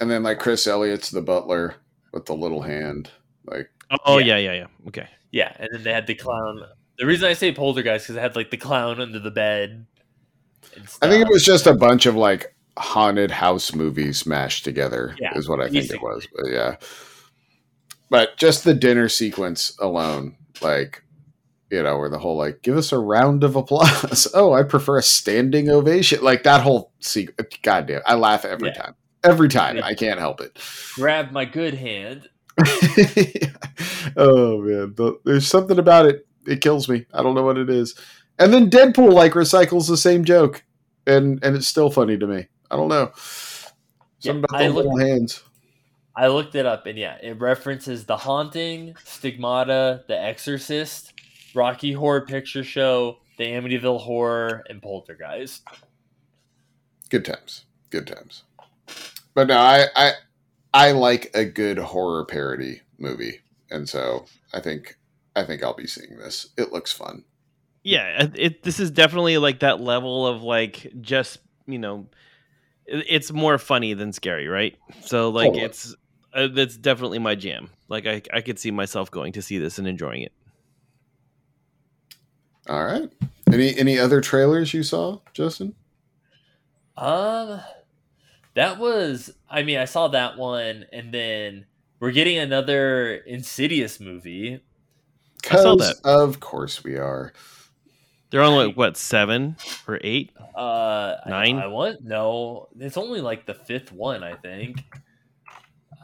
[0.00, 1.74] and then like Chris Elliott's the butler
[2.12, 3.10] with the little hand.
[3.46, 3.68] Like,
[4.04, 4.36] Oh Yeah.
[4.36, 4.88] yeah, yeah, yeah.
[4.88, 5.08] Okay.
[5.32, 6.62] Yeah, and then they had the clown.
[6.98, 9.86] The reason I say poltergeist because they had like the clown under the bed.
[11.02, 15.14] I think it was just a bunch of like haunted house movies mashed together.
[15.20, 16.26] Yeah, is what I think it was.
[16.34, 16.76] But yeah,
[18.10, 21.02] but just the dinner sequence alone, like.
[21.70, 24.28] You know, where the whole like, give us a round of applause.
[24.34, 26.22] oh, I prefer a standing ovation.
[26.22, 27.56] Like that whole sequence.
[27.62, 28.74] Goddamn, I laugh every Yeah.
[28.74, 28.94] time.
[29.24, 30.58] Every time, I can't help it.
[30.96, 32.28] grab my good hand.
[34.18, 36.26] oh man, the, there's something about it.
[36.46, 37.06] It kills me.
[37.12, 37.94] I don't know what it is.
[38.38, 40.64] And then Deadpool like recycles the same joke,
[41.06, 42.48] and and it's still funny to me.
[42.70, 43.12] I don't know.
[44.20, 45.42] Yeah, Something about I the little hands.
[46.14, 51.14] I looked it up, and yeah, it references The Haunting, Stigmata, The Exorcist,
[51.54, 55.66] Rocky Horror Picture Show, The Amityville Horror, and Poltergeist.
[57.08, 57.64] Good times.
[57.90, 58.44] Good times.
[59.34, 60.12] But no, I I
[60.74, 64.98] I like a good horror parody movie, and so I think
[65.34, 66.48] I think I'll be seeing this.
[66.56, 67.24] It looks fun.
[67.84, 72.06] Yeah, it, it this is definitely like that level of like just you know,
[72.86, 74.76] it, it's more funny than scary, right?
[75.00, 75.64] So like Totally.
[75.64, 75.94] it's
[76.34, 77.70] uh, that's definitely my jam.
[77.88, 80.32] Like I I could see myself going to see this and enjoying it.
[82.68, 83.10] All right.
[83.52, 85.74] Any any other trailers you saw, Justin?
[86.96, 87.60] Um,
[88.54, 89.32] that was.
[89.50, 91.66] I mean, I saw that one, and then
[92.00, 94.60] we're getting another Insidious movie.
[95.50, 97.32] I saw 'Cause Of course we are.
[98.32, 99.56] They're on like what seven
[99.86, 100.32] or eight?
[100.56, 101.58] Uh, Nine?
[101.58, 102.68] I, I want no.
[102.80, 104.82] It's only like the fifth one, I think.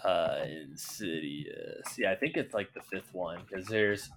[0.04, 1.98] Uh, Insidious.
[1.98, 4.10] Yeah, I think it's like the fifth one because there's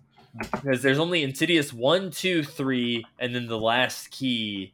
[0.52, 4.74] because there's only Insidious one, two, three, and then the last key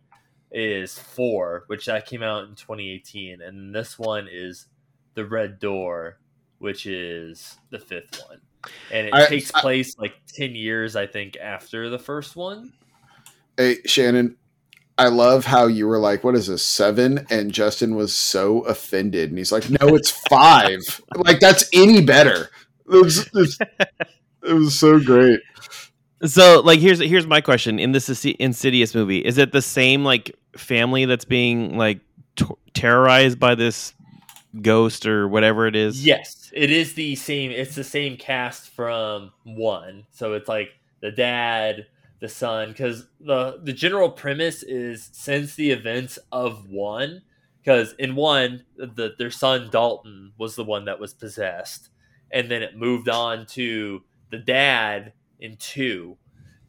[0.52, 4.68] is four, which that came out in 2018, and this one is
[5.14, 6.18] the Red Door,
[6.60, 8.40] which is the fifth one,
[8.92, 12.74] and it I- takes I- place like ten years, I think, after the first one.
[13.58, 14.38] Hey, Shannon,
[14.98, 17.26] I love how you were like, what is this, seven?
[17.30, 19.30] And Justin was so offended.
[19.30, 20.80] And he's like, no, it's five.
[21.16, 22.50] like, that's any better.
[22.92, 23.58] It was, it's-
[24.44, 25.42] it was so great.
[26.24, 30.36] So like here's here's my question in this Insidious movie is it the same like
[30.56, 32.00] family that's being like
[32.36, 33.94] t- terrorized by this
[34.62, 36.04] ghost or whatever it is?
[36.04, 37.52] Yes, it is the same.
[37.52, 40.06] It's the same cast from one.
[40.12, 40.70] So it's like
[41.02, 41.86] the dad,
[42.20, 47.22] the son, because the the general premise is since the events of one,
[47.62, 51.90] because in one, the their son Dalton was the one that was possessed,
[52.32, 56.18] and then it moved on to the dad in two,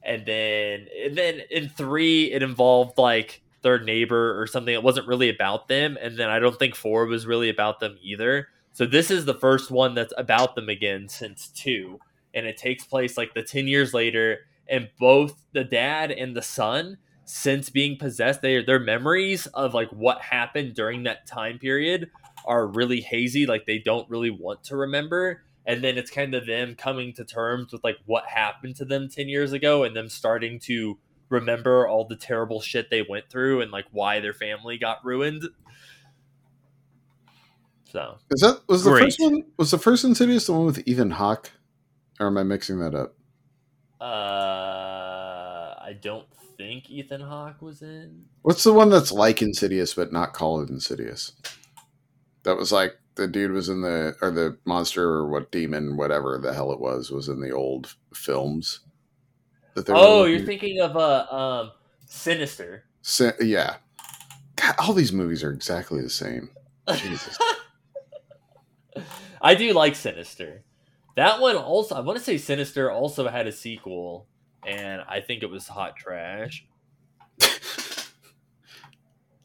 [0.02, 4.74] and then and then in three it involved like their neighbor or something.
[4.74, 7.96] It wasn't really about them, and then I don't think four was really about them
[8.02, 8.48] either.
[8.72, 11.98] So this is the first one that's about them again since two,
[12.34, 16.42] and it takes place like the ten years later, and both the dad and the
[16.42, 22.10] son, since being possessed, they their memories of like what happened during that time period
[22.46, 25.42] are really hazy, like they don't really want to remember.
[25.66, 29.08] And then it's kind of them coming to terms with like what happened to them
[29.10, 30.98] ten years ago, and them starting to
[31.28, 35.44] remember all the terrible shit they went through and like why their family got ruined.
[37.92, 39.04] So Is that, was the Great.
[39.04, 41.52] first one, was the first Insidious the one with Ethan Hawke?
[42.20, 43.14] Or am I mixing that up?
[44.00, 46.26] Uh, I don't
[46.56, 48.26] think Ethan Hawke was in.
[48.42, 51.32] What's the one that's like Insidious but not called Insidious?
[52.44, 56.38] That was like the dude was in the or the monster or what demon whatever
[56.38, 58.80] the hell it was was in the old films.
[59.88, 61.70] Oh, you're thinking of uh, um,
[62.06, 62.84] Sinister.
[63.02, 63.76] Si- yeah.
[64.56, 66.50] God, all these movies are exactly the same.
[66.96, 67.38] Jesus.
[69.42, 70.64] I do like Sinister.
[71.18, 74.28] That one also, I want to say Sinister also had a sequel,
[74.64, 76.64] and I think it was hot trash.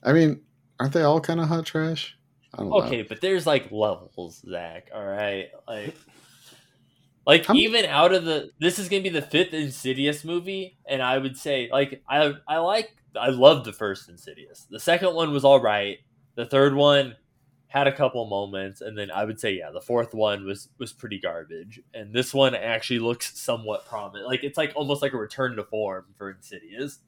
[0.04, 0.42] I mean,
[0.80, 2.16] aren't they all kind of hot trash?
[2.54, 4.92] I don't Okay, but there's like levels, Zach.
[4.94, 5.96] All right, like,
[7.26, 11.02] like I'm- even out of the, this is gonna be the fifth Insidious movie, and
[11.02, 14.68] I would say like I I like I love the first Insidious.
[14.70, 15.98] The second one was all right.
[16.36, 17.16] The third one
[17.74, 20.94] had a couple moments, and then I would say yeah, the fourth one was was
[20.94, 24.28] pretty garbage, and this one actually looks somewhat prominent.
[24.28, 27.00] Like it's like almost like a return to form for Insidious.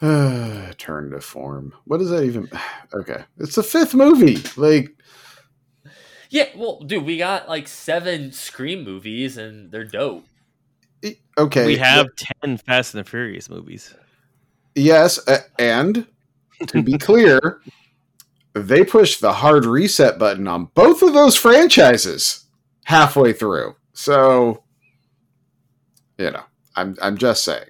[0.00, 1.74] Turn to form.
[1.84, 2.48] What does that even?
[2.94, 4.38] Okay, it's the fifth movie.
[4.56, 4.90] Like,
[6.28, 10.26] Yeah, well, dude, we got like seven Scream movies, and they're dope.
[11.38, 13.94] okay, We have ten Fast and the Furious movies.
[14.74, 16.06] yes, uh, and
[16.66, 17.60] to be clear,
[18.54, 22.44] they pushed the hard reset button on both of those franchises
[22.84, 23.76] halfway through.
[23.94, 24.62] So,
[26.18, 26.42] you know,
[26.76, 27.66] I'm I'm just saying.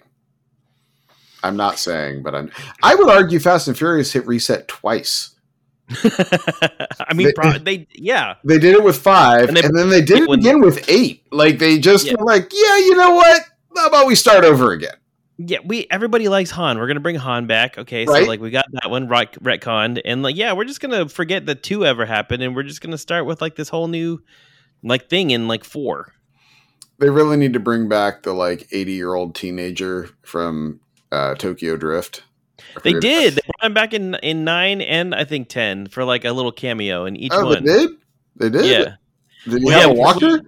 [1.45, 2.51] I'm not saying, but I'm.
[2.83, 5.31] I would argue Fast and Furious hit reset twice.
[5.91, 8.35] I mean, They- pro- they yeah.
[8.45, 11.25] They did it with five, And and, then they did it again with eight.
[11.33, 12.15] Like they just Yeah.
[12.19, 13.43] were like, yeah, you know what?
[13.77, 14.95] How about we start over again?
[15.47, 16.79] Yeah, we everybody likes Han.
[16.79, 17.79] We're gonna bring Han back.
[17.79, 18.29] Okay, so Right.
[18.29, 21.63] like we got that one ret- retconned, and like yeah, we're just gonna forget that
[21.63, 24.21] two ever happened, and we're just gonna start with like this whole new
[24.83, 26.13] like thing in like four.
[26.99, 30.81] They really need to bring back the like 80 year old teenager from
[31.11, 32.23] uh, Tokyo Drift.
[32.85, 33.35] They did.
[33.35, 36.53] They brought him back in in nine and I think ten for like a little
[36.53, 37.65] cameo in each Oh, one.
[37.65, 37.91] they did.
[38.37, 38.65] They did.
[38.67, 38.95] Yeah,
[39.51, 40.41] Did he Well, have yeah, a walker?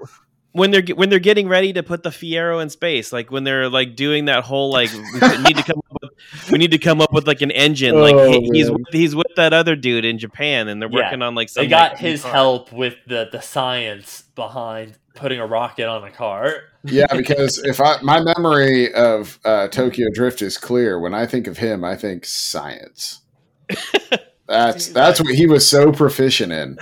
[0.55, 3.69] When they're when they're getting ready to put the Fiero in space, like when they're
[3.69, 6.11] like doing that whole like we need to come up with,
[6.51, 7.95] we need to come up with like an engine.
[8.01, 11.07] like Oh, he- he's with, he's with that other dude in Japan, and they're Yeah,
[11.07, 11.65] working on like some.
[11.65, 12.33] They got like, his car.
[12.33, 16.55] help with the the science behind putting a rocket on a car.
[16.85, 21.47] yeah, because if I my memory of uh, Tokyo Drift is clear, when I think
[21.49, 23.23] of him, I think science.
[24.47, 26.77] That's that's what he was so proficient in.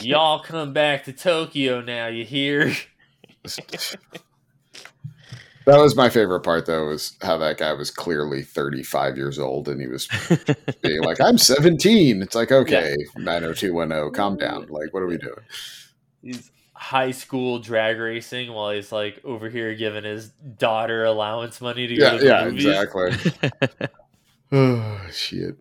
[0.00, 2.08] Y'all come back to Tokyo now.
[2.08, 2.74] You hear?
[5.66, 9.68] That was my favorite part, though, was how that guy was clearly 35 years old
[9.68, 10.08] and he was
[10.82, 12.22] being like, I'm 17.
[12.22, 14.66] It's like, okay, 90210, calm down.
[14.68, 15.34] Like, what are we doing?
[16.22, 21.86] He's high school drag racing while he's like over here giving his daughter allowance money
[21.86, 22.66] to go to the yeah, movies.
[22.66, 23.88] exactly.
[24.52, 25.54] Oh, shit.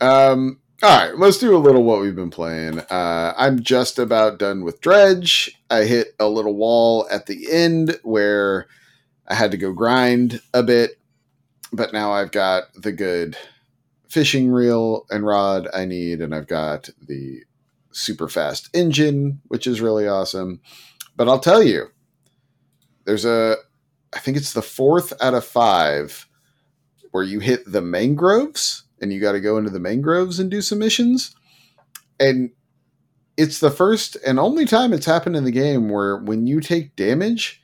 [0.00, 2.78] Um, all right, let's do a little what we've been playing.
[2.78, 5.60] Uh, I'm just about done with Dredge.
[5.68, 8.68] I hit a little wall at the end where
[9.26, 10.92] I had to go grind a bit,
[11.72, 13.36] but now I've got the good
[14.08, 17.42] fishing reel and rod I need, and I've got the
[17.90, 20.60] super fast engine, which is really awesome.
[21.16, 21.88] But I'll tell you,
[23.04, 23.56] there's a,
[24.12, 26.28] I think it's the fourth out of five
[27.10, 30.60] where you hit the mangroves and you got to go into the mangroves and do
[30.60, 31.34] some missions.
[32.20, 32.50] And
[33.36, 36.96] it's the first and only time it's happened in the game where when you take
[36.96, 37.62] damage,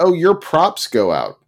[0.00, 1.38] oh, your props go out.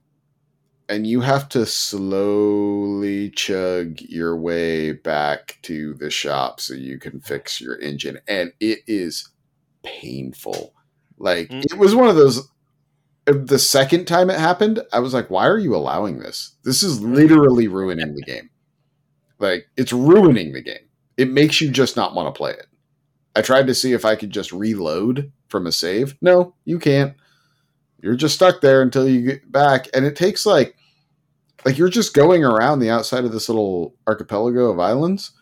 [0.90, 7.20] And you have to slowly chug your way back to the shop so you can
[7.20, 8.20] fix your engine.
[8.26, 9.28] And it is
[9.82, 10.72] painful.
[11.18, 11.66] Like, Mm.
[11.66, 12.48] it was one of those
[13.26, 16.56] the second time it happened, I was like, why are you allowing this?
[16.64, 18.50] This is literally ruining the game.
[19.38, 20.88] Like, it's ruining the game.
[21.16, 22.66] It makes you just not want to play it.
[23.36, 26.16] I tried to see if I could just reload from a save.
[26.20, 27.14] No, you can't.
[28.00, 29.88] You're just stuck there until you get back.
[29.94, 30.76] And it takes like,
[31.64, 35.32] like you're just going around the outside of this little archipelago of islands,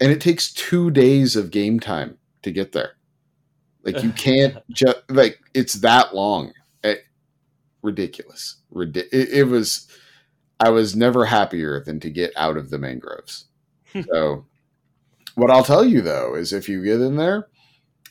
[0.00, 2.92] and it takes two days of game time to get there.
[3.84, 6.52] Like, you can't just, like, it's that long
[6.84, 6.96] eh,
[7.82, 8.56] ridiculous.
[8.70, 9.88] Ridi- it, it was.
[10.62, 13.46] I was never happier than to get out of the mangroves.
[13.92, 14.02] Hmm.
[14.12, 14.46] so,
[15.34, 17.48] what I'll tell you though is, if you get in there,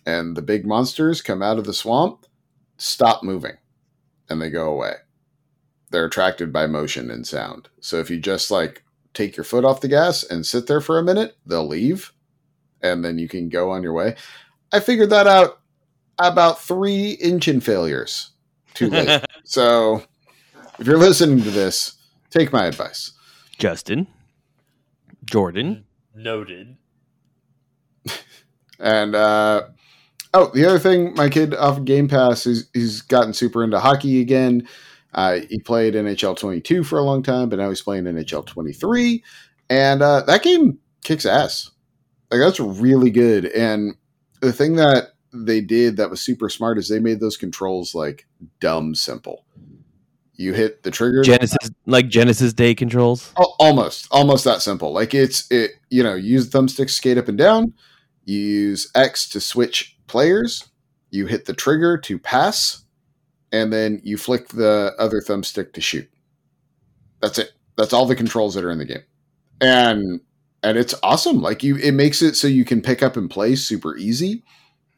[0.06, 2.26] and the big monsters come out of the swamp,
[2.78, 3.56] stop moving,
[4.30, 4.96] and they go away.
[5.92, 7.70] They're attracted by motion and sound.
[7.80, 8.84] So if you just like
[9.14, 12.12] take your foot off the gas and sit there for a minute, they'll leave,
[12.82, 14.16] and then you can go on your way.
[14.74, 15.62] I figured that out
[16.20, 18.32] about three engine failures
[18.74, 19.24] too late.
[19.44, 20.04] So,
[20.80, 21.98] if you're listening to this,
[22.32, 23.12] take my advice.
[23.58, 24.08] Justin,
[25.26, 26.78] Jordan, Noted.
[28.84, 29.68] And uh,
[30.34, 33.80] oh, the other thing, my kid off of Game Pass, he's, he's gotten super into
[33.80, 34.68] hockey again.
[35.14, 39.24] Uh, he played NHL 22 for a long time, but now he's playing NHL 23,
[39.70, 41.70] and uh, that game kicks ass.
[42.32, 43.46] Like that's really good.
[43.46, 43.96] And
[44.42, 48.26] the thing that they did that was super smart is they made those controls like
[48.60, 49.46] dumb simple.
[50.42, 51.22] You hit the trigger.
[51.22, 53.32] Genesis like Genesis Day controls.
[53.60, 54.92] Almost almost that simple.
[54.92, 57.74] Like it's it you know use the thumbstick skate up and down.
[58.26, 60.68] You use x to switch players.
[61.12, 62.84] You hit the trigger to pass.
[63.54, 66.10] And then you flick the other thumbstick to shoot.
[67.22, 67.52] That's it.
[67.78, 69.04] That's all the controls that are in the game.
[69.60, 70.22] And
[70.64, 71.42] and it's awesome.
[71.42, 74.44] Like you it makes it so you can pick up and play super easy.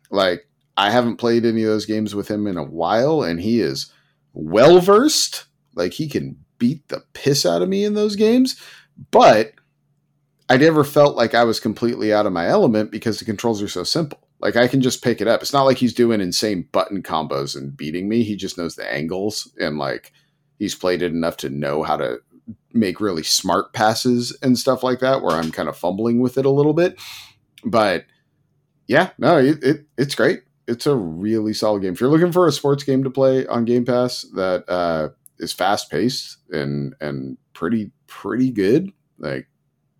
[0.10, 3.62] Like i haven't played any of those games with him in a while and he
[3.62, 3.92] is
[4.34, 8.62] well versed like he can beat the piss out of me in those games,
[9.12, 9.54] but
[10.50, 13.68] I never felt like I was completely out of my element because the controls are
[13.68, 14.20] so simple.
[14.40, 15.42] Like I can just pick it up.
[15.42, 18.24] It's not like he's doing insane button combos and beating me.
[18.24, 20.12] He just knows the angles and like
[20.60, 22.20] he's played it enough to know how to
[22.74, 26.46] make really smart passes and stuff like that where I'm kind of fumbling with it
[26.46, 27.00] a little bit.
[27.64, 28.06] but
[28.88, 30.44] yeah, no, it, it it's great.
[30.68, 31.94] It's a really solid game.
[31.94, 35.52] If you're looking for a sports game to play on Game Pass that uh, is
[35.52, 39.48] fast paced and and pretty pretty good, like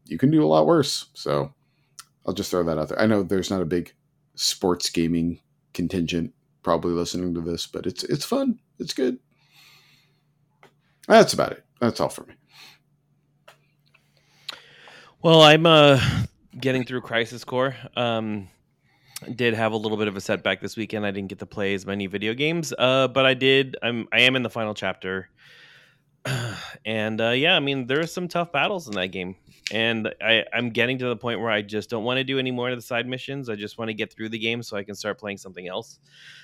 [0.06, 1.08] you can do a lot worse.
[1.14, 1.54] So
[2.26, 3.00] I'll just throw that out there.
[3.00, 3.94] I know there's not a big
[4.36, 5.40] sports gaming
[5.74, 6.34] contingent
[6.64, 8.60] probably listening to this, but it's it's fun.
[8.80, 9.20] It's good.
[11.08, 11.66] That's about it.
[11.80, 12.36] That's all for me.
[15.22, 16.02] Well, I'm uh,
[16.60, 17.76] getting through Crisis Core.
[17.96, 18.50] Um,
[19.36, 21.06] did have a little bit of a setback this weekend.
[21.06, 23.78] I didn't get to play as many video games, uh, but I did.
[23.82, 25.30] I'm I am in the final chapter,
[26.86, 29.36] and uh, yeah, I mean there are some tough battles in that game,
[29.72, 32.52] and I, I'm getting to the point where I just don't want to do any
[32.52, 33.50] more of the side missions.
[33.50, 36.00] I just want to get through the game so I can start playing something else.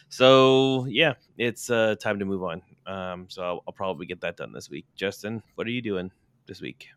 [0.09, 2.61] So yeah, it's uh, time to move on.
[2.85, 4.85] Um, so I'll, I'll probably get that done this week.
[4.95, 6.11] Justin, what are you doing
[6.47, 6.87] this week?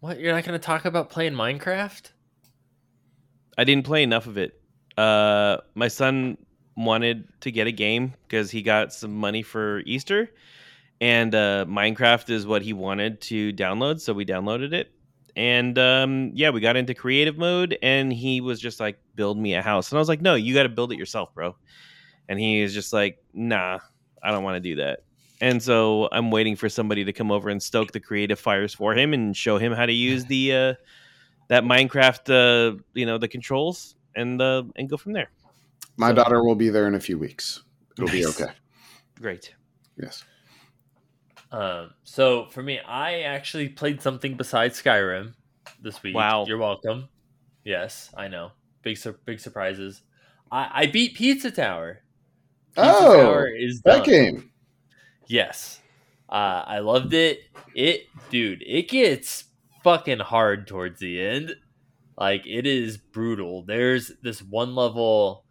[0.00, 0.18] What?
[0.18, 2.10] You're not going to talk about playing Minecraft?
[3.58, 4.59] I didn't play enough of it.
[4.96, 6.36] Uh, my son
[6.76, 10.30] wanted to get a game because he got some money for Easter,
[11.00, 14.92] and uh, Minecraft is what he wanted to download, so we downloaded it.
[15.36, 19.54] And um, yeah, we got into creative mode, and he was just like, "Build me
[19.54, 21.56] a house," and I was like, "No, you got to build it yourself, bro."
[22.28, 23.78] And he is just like, "Nah,
[24.22, 25.00] I don't want to do that."
[25.40, 28.94] And so I'm waiting for somebody to come over and stoke the creative fires for
[28.94, 30.74] him and show him how to use the uh,
[31.48, 35.30] that Minecraft, uh, you know, the controls and uh, and go from there.
[35.96, 37.62] My So- daughter will be there in a few weeks.
[37.98, 38.52] It'll be okay.
[39.20, 39.54] Great.
[40.00, 40.24] Yes.
[41.52, 45.34] Um, so for me, I actually played something besides Skyrim
[45.82, 46.14] this week.
[46.14, 46.44] Wow.
[46.46, 47.08] You're welcome.
[47.64, 48.52] Yes, I know.
[48.82, 50.02] Big sur- big surprises.
[50.50, 52.00] I, I beat Pizza Tower.
[52.74, 54.06] Pizza Oh, Tower is that done.
[54.06, 54.50] game.
[55.26, 55.80] Yes.
[56.28, 57.40] Uh, I loved it.
[57.74, 59.44] It, dude, it gets
[59.82, 61.56] fucking hard towards the end.
[62.20, 63.64] Like, it is brutal.
[63.64, 65.44] There's this one level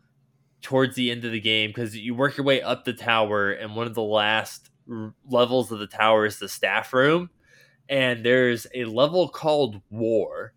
[0.61, 3.75] towards the end of the game because you work your way up the tower, and
[3.75, 7.29] one of the last r- levels of the tower is the staff room.
[7.89, 10.53] And there's a level called War.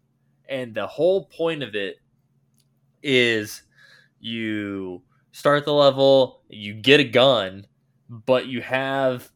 [0.49, 1.97] And the whole point of it
[3.03, 3.63] is
[4.21, 5.03] you
[5.33, 7.67] start the level, you get a gun,
[8.09, 9.31] but you have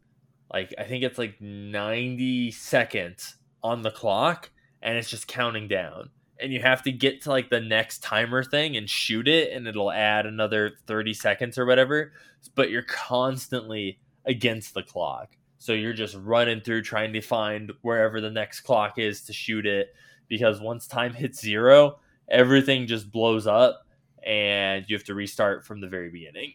[0.52, 4.50] like I think it's like 90 seconds on the clock
[4.82, 6.10] and it's just counting down.
[6.39, 9.66] And you have to get to like the next timer thing and shoot it and
[9.66, 12.12] it'll add another 30 seconds or whatever,
[12.55, 15.37] but you're constantly against the clock.
[15.59, 19.66] So you're just running through trying to find wherever the next clock is to shoot
[19.66, 19.95] it
[20.28, 23.87] because once time hits 0, everything just blows up
[24.22, 26.55] and you have to restart from the very beginning.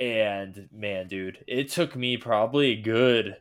[0.00, 3.36] And man, dude, it took me probably a good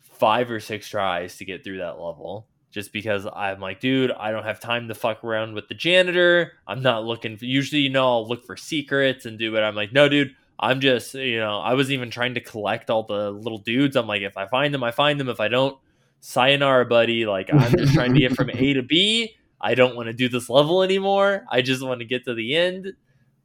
[0.00, 2.46] five or six tries to get through that level.
[2.72, 6.52] Just because I'm like, dude, I don't have time to fuck around with the janitor.
[6.66, 9.60] I'm not looking for, usually, you know, I'll look for secrets and do it.
[9.60, 13.04] I'm like, no, dude, I'm just, you know, I was even trying to collect all
[13.04, 13.96] the little dudes.
[13.96, 15.28] I'm like, if I find them, I find them.
[15.28, 15.78] If I don't,
[16.20, 17.24] sayonara, buddy.
[17.24, 19.36] Like, I'm just trying to get from A to B.
[19.60, 21.46] I don't want to do this level anymore.
[21.50, 22.92] I just want to get to the end.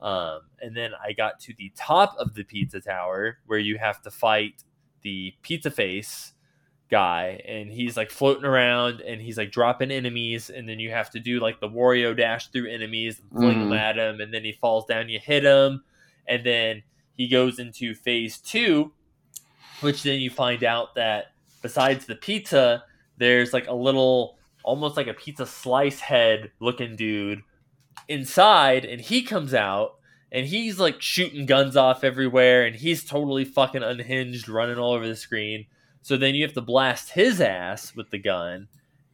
[0.02, 4.02] Um, and then I got to the top of the pizza tower where you have
[4.02, 4.64] to fight
[5.04, 6.34] the pizza face
[6.92, 11.10] guy, and he's like floating around and he's like dropping enemies, and then you have
[11.12, 13.80] to do like the Wario dash through enemies and fling them Mhm.
[13.80, 15.84] at him, and then he falls down, you hit him,
[16.28, 16.84] and then
[17.18, 18.92] he goes into phase two,
[19.80, 21.34] which then you find out that
[21.64, 22.84] besides the pizza,
[23.18, 27.42] there's like a little almost like a pizza slice head looking dude
[28.08, 29.96] inside and he comes out
[30.32, 35.08] and he's like shooting guns off everywhere and he's totally fucking unhinged running all over
[35.08, 35.66] the screen
[36.02, 38.68] so then you have to blast his ass with the gun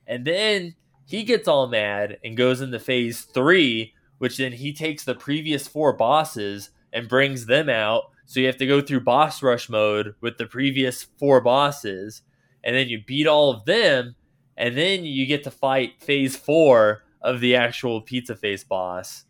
[0.08, 5.04] and then he gets all mad and goes into phase three which then he takes
[5.04, 8.06] the previous four bosses and brings them out.
[8.26, 12.24] So you have to go through boss rush mode with the previous four bosses
[12.64, 14.16] and then you beat all of them
[14.58, 19.26] and then you get to fight phase four of the actual pizza face boss.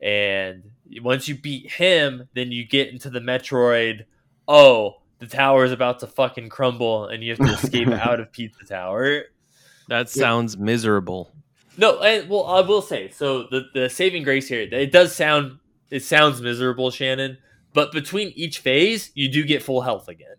[0.00, 4.06] And once you beat him then you get into the metroid
[4.48, 8.32] oh the tower is about to fucking crumble and you have to escape out of
[8.32, 9.22] pizza tower
[9.88, 11.32] That sounds miserable.
[11.78, 15.58] no and, well i will say so the, the saving grace here it does sound
[15.90, 17.38] it sounds miserable shannon
[17.72, 20.36] but between each phase you do get full health again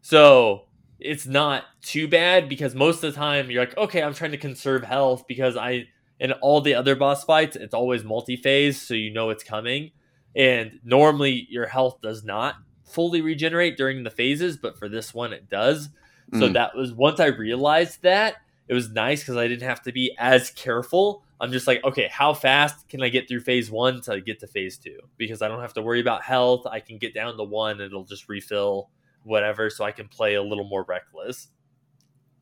[0.00, 0.66] so
[0.98, 4.38] it's not too bad because most of the time you're like, okay, I'm trying to
[4.38, 5.88] conserve health because I
[6.18, 9.90] in all the other boss fights, it's always multi-phase, so you know it's coming.
[10.34, 12.54] And normally your health does not
[12.96, 15.90] fully regenerate during the phases, but for this one it does.
[16.34, 16.54] So Mm.
[16.54, 18.36] that was once I realized that,
[18.66, 21.22] it was nice because I didn't have to be as careful.
[21.38, 24.46] I'm just like, okay, how fast can I get through phase one to get to
[24.48, 24.98] phase two?
[25.18, 26.66] Because I don't have to worry about health.
[26.66, 28.90] I can get down to one and it'll just refill
[29.22, 31.48] whatever, so I can play a little more reckless.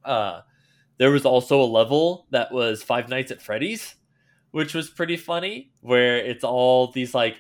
[0.05, 0.43] Uh,
[0.99, 3.97] there was also a level that was Five Nights at Freddy's,
[4.53, 7.37] which was pretty funny, where it's all these like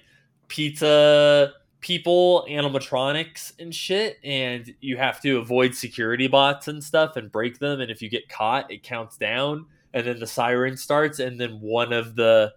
[0.48, 1.52] pizza
[1.84, 7.58] people, animatronics and shit, and you have to avoid security bots and stuff and break
[7.58, 7.78] them.
[7.78, 11.60] And if you get caught, it counts down, and then the siren starts, and then
[11.60, 12.54] one of the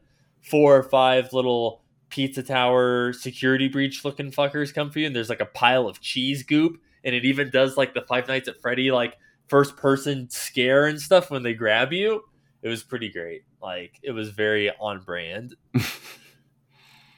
[0.49, 5.29] four or five little pizza tower security breach looking fuckers come for you, and there's
[5.29, 8.61] like a pile of cheese goop, and it even does like the Five Nights at
[8.61, 9.17] Freddy like
[9.49, 12.23] first person scare and stuff when they grab you.
[12.61, 13.43] It was pretty great.
[13.61, 15.53] Like it was very on brand.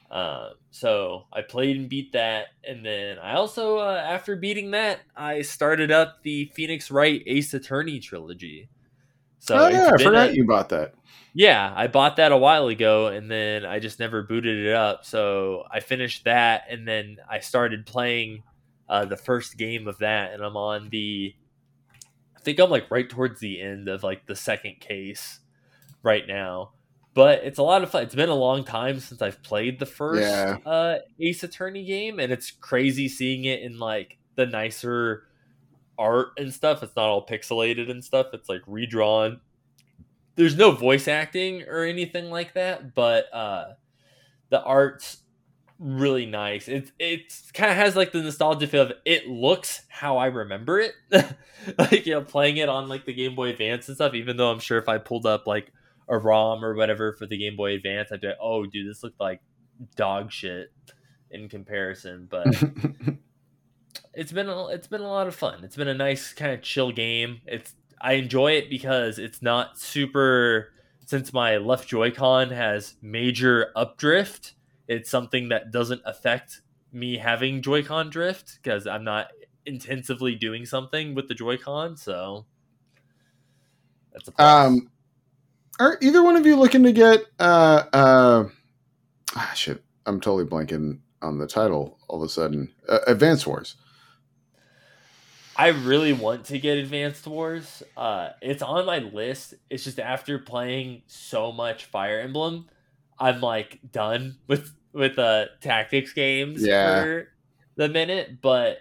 [0.10, 5.00] Uh, so I played and beat that, and then I also, uh, after beating that,
[5.16, 8.70] I started up the Phoenix Wright Ace Attorney trilogy.
[9.38, 10.96] So oh yeah, I forgot a- you bought that.
[11.34, 15.06] yeah, I bought that a while ago, and then I just never booted it up.
[15.06, 18.44] So I finished that, and then I started playing
[18.90, 21.36] uh, the first game of that, and I'm on the.
[22.36, 25.40] I think I'm like right towards the end of like the second case
[26.02, 26.72] right now,
[27.14, 28.04] but it's a lot of fun.
[28.04, 30.58] It's been a long time since I've played the first Yeah.
[30.66, 35.24] uh, Ace Attorney game, and it's crazy seeing it in like the nicer
[35.98, 36.82] art and stuff.
[36.84, 38.28] It's not all pixelated and stuff.
[38.34, 39.42] It's like redrawn
[40.36, 43.74] there's no voice acting or anything like that, but uh,
[44.50, 45.18] the art's
[45.80, 46.70] really nice.
[46.70, 50.80] It it kind of has like the nostalgia feel of it looks how I remember
[50.80, 50.94] it,
[51.78, 54.14] like you know playing it on like the Game Boy Advance and stuff.
[54.14, 55.74] Even though I'm sure if I pulled up like
[56.10, 59.04] a ROM or whatever for the Game Boy Advance, I'd be like, oh dude, this
[59.04, 59.42] looked like
[59.96, 60.74] dog shit
[61.32, 62.28] in comparison.
[62.30, 62.48] But
[64.14, 65.64] it's been a, it's been a lot of fun.
[65.64, 67.42] It's been a nice kind of chill game.
[67.46, 70.74] It's I enjoy it because it's not super
[71.06, 74.54] since my left Joy-Con has major updrift.
[74.88, 76.62] It's something that doesn't affect
[76.92, 79.28] me having Joy-Con drift because I'm not
[79.66, 82.46] intensively doing something with the Joy-Con, so
[84.14, 84.68] that's a plus.
[84.68, 84.92] um,
[85.80, 87.22] are either one of you looking to get?
[87.40, 88.50] Uh, uh,
[89.36, 91.98] ah, shit, I'm totally blanking on the title.
[92.08, 93.76] All of a sudden, uh, Advance Wars.
[95.56, 97.84] I really want to get Advanced Wars.
[97.98, 99.56] Uh, it's on my list.
[99.70, 102.68] It's just after playing so much Fire Emblem,
[103.20, 107.04] I'm like done with with uh tactics games Yeah.
[107.04, 107.28] for
[107.76, 108.42] the minute.
[108.42, 108.80] But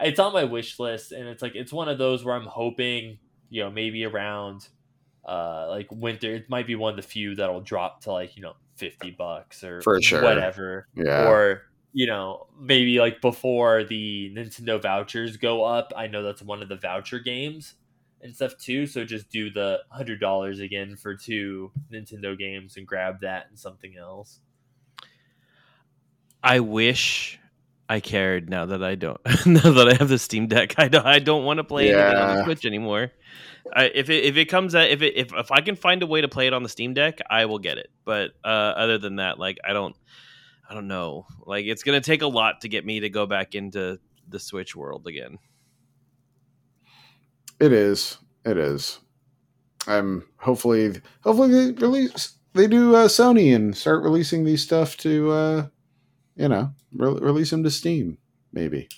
[0.00, 3.18] it's on my wish list, and it's like it's one of those where I'm hoping
[3.48, 4.68] you know maybe around
[5.28, 6.34] uh like winter.
[6.34, 9.62] It might be one of the few that'll drop to like you know fifty bucks
[9.62, 10.22] or For sure.
[10.22, 16.22] whatever Yeah, or you know maybe like before the nintendo vouchers go up i know
[16.22, 17.74] that's one of the voucher games
[18.20, 22.86] and stuff too so just do the hundred dollars again for two nintendo games and
[22.86, 24.38] grab that and something else
[26.42, 27.38] I wish
[27.88, 29.20] I cared now that I don't.
[29.46, 31.06] now that I have the Steam Deck, I don't.
[31.06, 33.10] I don't want to play anything on the Switch anymore.
[33.76, 36.20] If it if it comes out if it if if I can find a way
[36.20, 37.90] to play it on the Steam Deck, I will get it.
[38.04, 39.94] But uh, other than that, like I don't,
[40.68, 41.26] I don't know.
[41.46, 44.74] Like it's gonna take a lot to get me to go back into the Switch
[44.76, 45.38] world again.
[47.60, 48.18] it is.
[48.44, 49.00] It is.
[49.86, 52.34] I'm hopefully, hopefully they release.
[52.54, 55.66] They do uh, Sony and start releasing these stuff to, uh,
[56.36, 58.18] you know, re- release them to Steam.
[58.52, 58.88] Maybe,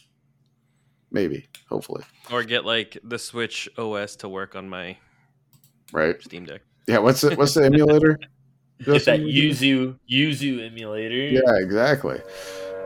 [1.10, 4.96] maybe, hopefully, Or get like the Switch OS to work on my
[5.92, 6.20] right?
[6.22, 6.62] Steam Deck.
[6.86, 6.98] Yeah.
[6.98, 8.18] What's the what's the emulator?
[8.84, 12.20] get that yuzu yuzu emulator Yeah, exactly.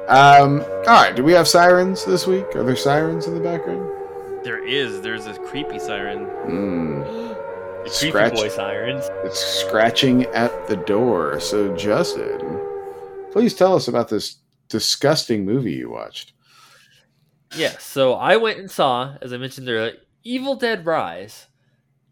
[0.08, 1.14] Um, all right.
[1.14, 2.44] Do we have sirens this week?
[2.56, 3.90] Are there sirens in the background?
[4.44, 5.00] There is.
[5.00, 6.26] There's a creepy siren.
[6.46, 7.04] Mm,
[7.84, 8.34] the creepy Scratch.
[8.34, 11.40] boy sirens it's scratching at the door.
[11.40, 12.60] So, Justin,
[13.32, 14.36] please tell us about this
[14.68, 16.33] disgusting movie you watched.
[17.56, 21.46] Yeah, so I went and saw, as I mentioned earlier, Evil Dead Rise,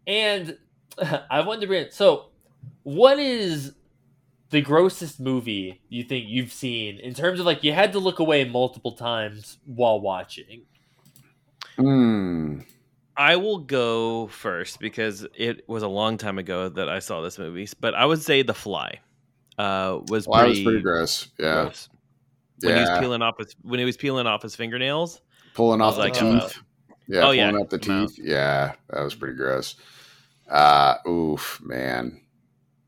[0.07, 0.57] and
[1.29, 1.87] I wanted to bring.
[1.91, 2.27] So,
[2.83, 3.73] what is
[4.49, 8.19] the grossest movie you think you've seen in terms of like you had to look
[8.19, 10.63] away multiple times while watching?
[11.77, 12.59] Hmm.
[13.15, 17.37] I will go first because it was a long time ago that I saw this
[17.37, 17.67] movie.
[17.79, 18.99] But I would say The Fly
[19.57, 21.27] uh, was Well, pretty, was pretty gross.
[21.37, 21.63] Yeah.
[21.63, 21.89] gross.
[22.61, 25.21] When he was peeling off his when he was peeling off his fingernails.
[25.53, 26.23] Pulling off the like, teeth.
[26.23, 26.49] uh,
[27.07, 27.19] yeah.
[27.19, 28.07] oh, pulling yeah, out the out.
[28.09, 28.19] teeth.
[28.21, 28.73] Yeah.
[28.89, 29.75] That was pretty gross.
[30.49, 32.21] Uh, oof, man.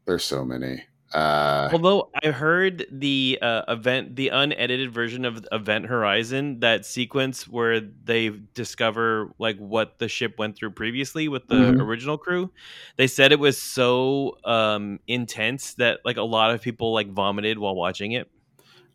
[0.06, 0.84] There's so many.
[1.14, 7.48] Uh, Although I heard the uh, event, the unedited version of Event Horizon, that sequence
[7.48, 11.80] where they discover like what the ship went through previously with the Mhm.
[11.82, 12.52] original crew,
[12.98, 17.60] they said it was so um, intense that like a lot of people like vomited
[17.60, 18.30] while watching it.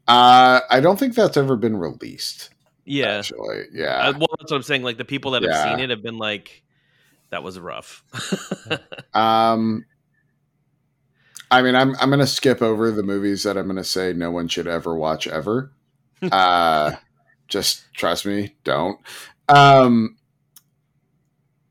[0.06, 2.50] uh, I don't think that's ever been released.
[2.90, 4.10] Yeah, Actually, Uh, yeah.
[4.10, 4.82] well, that's what I'm saying.
[4.82, 6.64] Like the people that have seen it have been like,
[7.30, 8.02] "That was rough."
[9.14, 9.84] Um,
[11.52, 14.48] I mean, I'm I'm gonna skip over the movies that I'm gonna say no one
[14.48, 15.70] should ever watch ever.
[16.32, 16.92] uh,
[17.46, 18.98] just trust me, don't.
[19.48, 20.16] Um,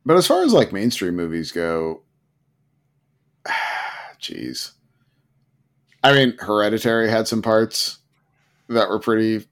[0.06, 2.04] but as far as like mainstream movies go,
[4.22, 4.72] jeez,
[6.02, 7.98] I mean, Hereditary had some parts
[8.70, 9.46] that were pretty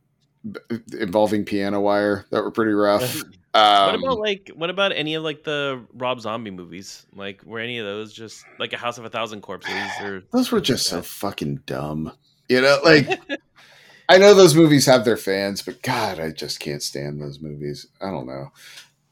[1.00, 3.24] involving piano wire that were pretty rough.
[3.54, 7.08] Um, what about like what about any of like the Rob Zombie movies?
[7.16, 9.74] Like were any of those just like a House of a Thousand Corpses
[10.04, 12.12] or Those were things just so fucking dumb.
[12.50, 13.20] You know, like
[14.10, 17.88] I know those movies have their fans, but God, I just can't stand those movies.
[18.00, 18.52] I don't know.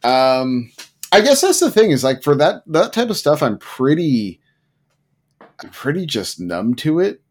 [0.08, 0.72] Um,
[1.12, 4.40] I guess that's the thing is like for that that type of stuff, I'm pretty,
[5.64, 7.22] I'm pretty just numb to it.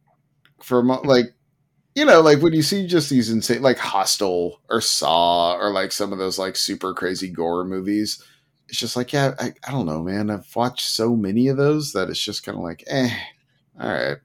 [0.61, 1.34] For like,
[1.95, 5.93] you know, like when you see just these insane, like Hostel or Saw or like
[5.93, 8.23] some of those like super crazy gore movies,
[8.69, 10.31] it's just like, yeah, I, I don't know, man.
[10.31, 13.11] I've watched so many of those that it's just kind of like, eh,
[13.81, 14.17] all right.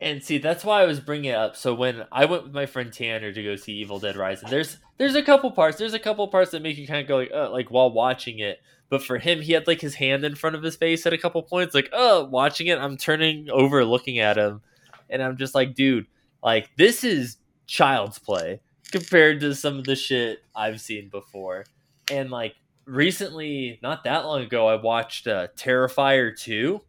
[0.00, 1.54] And see, that's why I was bringing it up.
[1.54, 4.78] So when I went with my friend Tanner to go see Evil Dead Rising, there's
[4.98, 5.78] there's a couple parts.
[5.78, 8.40] There's a couple parts that make you kind of go like, uh, like while watching
[8.40, 8.60] it.
[8.88, 11.18] But for him, he had like his hand in front of his face at a
[11.18, 11.74] couple points.
[11.74, 14.60] Like, oh, watching it, I'm turning over, looking at him,
[15.08, 16.06] and I'm just like, dude,
[16.42, 17.36] like this is
[17.66, 18.60] child's play
[18.90, 21.64] compared to some of the shit I've seen before.
[22.10, 22.54] And like
[22.84, 26.80] recently, not that long ago, I watched uh, Terrifier two.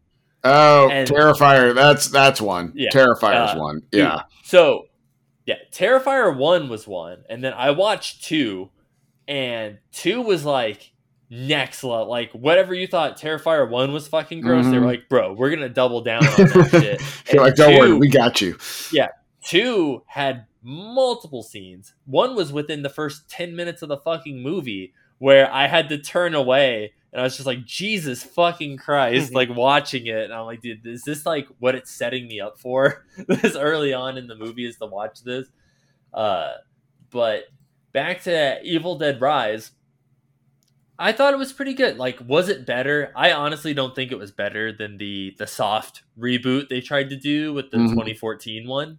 [0.42, 1.74] Oh, And- Terrifier.
[1.74, 2.72] That's that's one.
[2.74, 2.90] Yeah.
[2.90, 3.82] Terrifier's Uh, one.
[3.92, 4.22] Yeah.
[4.42, 4.86] So,
[5.46, 7.24] yeah, Terrifier 1 was one.
[7.30, 8.68] And then I watched 2,
[9.28, 10.92] and 2 was like
[11.30, 12.08] next level.
[12.08, 14.86] Like, whatever you thought Terrifier 1 was fucking gross, they were Mhm.
[14.86, 17.38] like, bro, we're going to double down on that shit.
[17.40, 18.56] Like, don't worry, we got you.
[19.46, 21.94] 2 had multiple scenes.
[22.06, 25.98] One was within the first 10 minutes of the fucking movie where I had to
[25.98, 26.92] turn away.
[27.12, 30.24] And I was just like, Jesus fucking Christ, like watching it.
[30.24, 33.04] And I'm like, dude, is this like what it's setting me up for?
[33.28, 35.46] this early on in the movie is to watch this.
[36.12, 36.52] Uh,
[37.10, 37.44] but
[37.92, 39.70] back to Evil Dead Rise,
[40.98, 41.98] I thought it was pretty good.
[41.98, 43.12] Like, was it better?
[43.16, 47.16] I honestly don't think it was better than the the soft reboot they tried to
[47.16, 47.90] do with the Mhm.
[47.90, 48.98] 2014 one.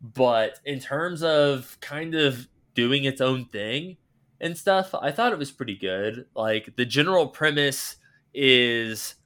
[0.00, 3.98] But in terms of kind of doing its own thing
[4.40, 6.26] and stuff, I thought it was pretty good.
[6.34, 7.96] Like the general premise
[8.32, 9.16] is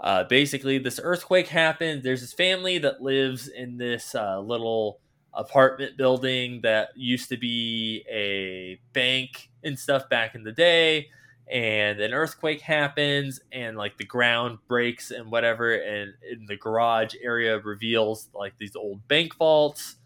[0.00, 2.02] uh, basically this earthquake happened.
[2.02, 5.00] There's this family that lives in this uh, little
[5.32, 11.08] apartment building that used to be a bank and stuff back in the day.
[11.50, 17.14] And an earthquake happens, and like the ground breaks and whatever, and in the garage
[17.22, 19.96] area reveals like these old bank vaults.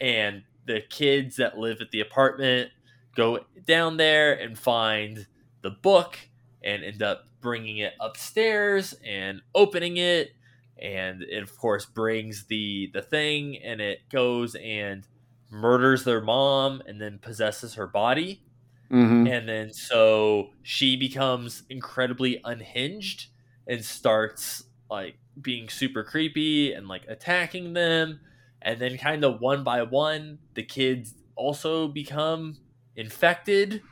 [0.00, 2.70] And the kids that live at the apartment
[3.14, 5.26] go down there and find
[5.62, 6.18] the book
[6.62, 10.32] and end up bringing it upstairs and opening it.
[10.80, 15.06] And it of course brings the the thing and it goes and
[15.50, 18.42] murders their mom and then possesses her body.
[18.90, 23.28] Hmm and then so she becomes incredibly unhinged
[23.66, 28.20] and starts like being super creepy and like attacking them
[28.64, 32.56] and then kind of one by one the kids also become
[32.96, 33.82] infected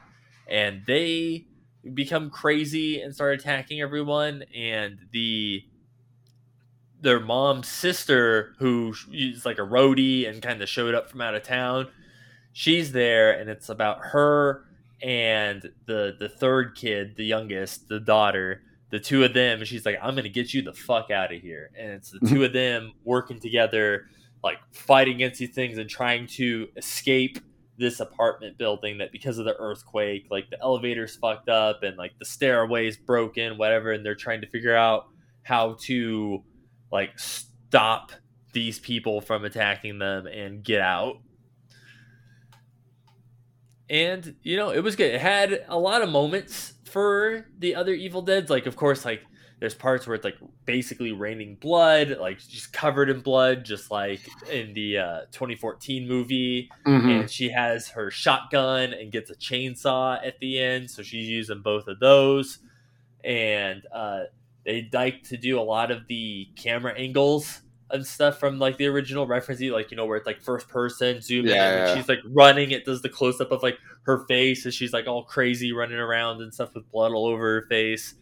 [0.49, 1.47] and they
[1.95, 5.63] become crazy and start attacking everyone and the
[7.01, 11.35] their mom's sister who is like a roadie and kind of showed up from out
[11.35, 11.89] of town
[12.53, 14.65] she's there and it's about her
[15.03, 19.85] and the the third kid the youngest the daughter the two of them and she's
[19.85, 21.71] like i'm gonna get you the fuck out of here.
[21.77, 22.35] And it's the mm-hmm.
[22.35, 24.07] two of them working together
[24.43, 27.39] like fighting against these things and trying to escape
[27.79, 32.13] this apartment building that because of the earthquake like the elevator's fucked up and like
[32.19, 35.07] the stairway's broken whatever and they're trying to figure out
[35.43, 36.45] how to
[36.93, 38.13] like stop
[38.53, 41.17] these people from attacking them and get out.
[43.89, 45.15] And you know it was good.
[45.15, 48.51] It had a lot of moments for the other evil deads.
[48.51, 49.23] Like of course like
[49.63, 50.37] there's parts where it's like
[50.67, 54.21] basically raining blood like just covered in blood just like
[54.51, 60.19] in the uh, 2014 movie hmm and she has her shotgun and gets a chainsaw
[60.27, 62.59] at the end so she's using both of those
[63.25, 64.25] and uh,
[64.65, 67.61] they like to do a lot of the camera angles
[67.91, 71.21] and stuff from like the original reference, like you know where it's like first person
[71.21, 72.71] zoom in, Yeah, and she's like running.
[72.71, 75.99] It does the close up of like her face, and she's like all crazy running
[75.99, 78.15] around and stuff with blood all over her face.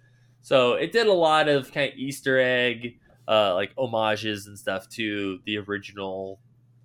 [0.42, 2.98] So it did a lot of kind of Easter egg,
[3.28, 6.40] uh, like homages and stuff to the original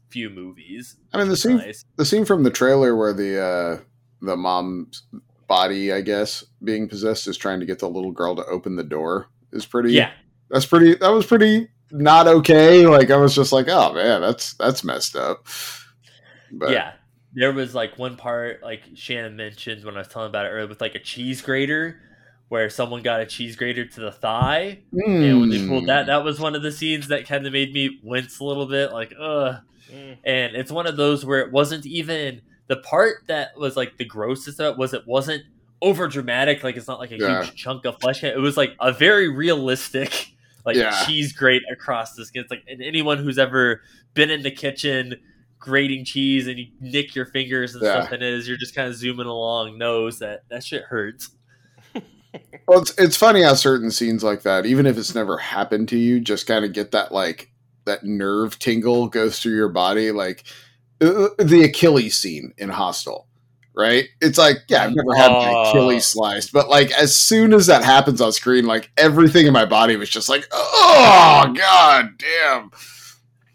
[0.10, 0.98] few movies.
[1.14, 1.86] I mean, the scene nice.
[1.96, 3.80] the scene from the trailer where the uh,
[4.22, 5.04] the mom's
[5.48, 8.84] body, I guess, being possessed is trying to get the little girl to open the
[8.84, 9.94] door is pretty.
[9.94, 10.12] Yeah,
[10.50, 10.96] that's pretty.
[10.96, 12.86] That was pretty not okay.
[12.86, 15.48] Like I was just like, oh man, that's that's messed up.
[16.52, 16.94] But yeah.
[17.38, 20.68] There was like one part, like Shannon mentioned when I was telling about it earlier,
[20.68, 22.00] with like a cheese grater,
[22.50, 25.68] where someone got a cheese grater to the thigh, and when they Hmm.
[25.70, 28.44] pulled that, that was one of the scenes that kind of made me wince a
[28.44, 29.58] little bit, like ugh.
[30.24, 34.06] And it's one of those where it wasn't even the part that was like the
[34.06, 35.44] grossest of it was it wasn't
[35.82, 37.44] over dramatic, like it's not like a Yeah.
[37.44, 38.24] huge chunk of flesh.
[38.24, 40.32] It was like a very realistic,
[40.66, 41.04] like Yeah.
[41.06, 42.42] cheese grate across the skin.
[42.42, 43.82] It's like and anyone who's ever
[44.14, 45.16] been in the kitchen
[45.60, 48.02] grating cheese and you nick your fingers and Yeah.
[48.02, 51.30] stuff and as you're just kind of zooming along knows that that shit hurts.
[52.68, 55.98] Well, it's it's funny how certain scenes like that, even if it's never happened to
[55.98, 57.52] you, just kind of get that like
[57.86, 60.44] that nerve tingle goes through your body, like
[61.02, 63.28] uh, the Achilles scene in Hostel,
[63.76, 64.06] right?
[64.22, 65.70] It's like, yeah, I've never had my Oh.
[65.70, 69.66] Achilles sliced, but like as soon as that happens on screen, like everything in my
[69.66, 72.72] body was just like, oh god, damn.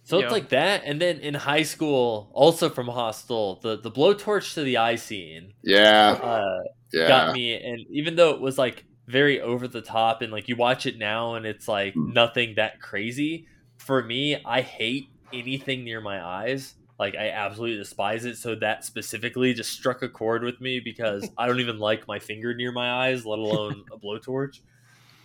[0.05, 0.25] So Yeah.
[0.25, 4.63] it's like that, and then in high school, also from Hostel, the the blowtorch to
[4.63, 6.59] the eye scene Yeah, uh,
[6.93, 7.55] yeah, got me.
[7.55, 10.99] And even though it was like very over the top, and like you watch it
[10.99, 12.05] now, and it's like Hmm.
[12.05, 13.47] nothing that crazy.
[13.79, 16.75] For me, I hate anything near my eyes.
[16.99, 18.37] Like I absolutely despise it.
[18.37, 22.19] So that specifically just struck a chord with me because I don't even like my
[22.19, 24.61] finger near my eyes, let alone a blowtorch.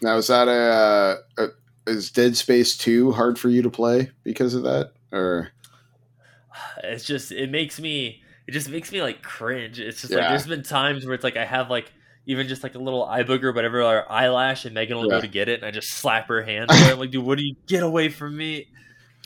[0.02, 1.48] Now is that a, uh
[1.88, 5.52] is Dead Space two hard for you to play because of that, or
[6.84, 10.48] it's just it makes me it just makes me like cringe it's just like there's
[10.48, 11.92] been times where it's like i have like
[12.28, 15.18] even just like a little eye booger whatever or eyelash and megan will Yeah.
[15.18, 17.46] go to get it and i just slap her hand i'm like dude what do
[17.46, 18.68] you get away from me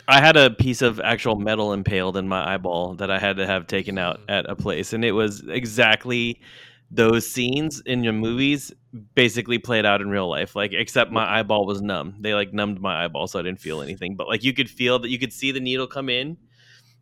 [0.08, 3.46] I had a piece of actual metal impaled in my eyeball that I had to
[3.46, 4.24] have taken out Mm.
[4.30, 6.42] at a place, and it was exactly
[6.90, 8.72] those scenes in your movies
[9.14, 10.56] basically played out in real life.
[10.56, 12.16] Like, except my eyeball was numb.
[12.22, 14.16] They like numbed my eyeball, so I didn't feel anything.
[14.16, 16.38] But like, you could feel that you could see the needle come in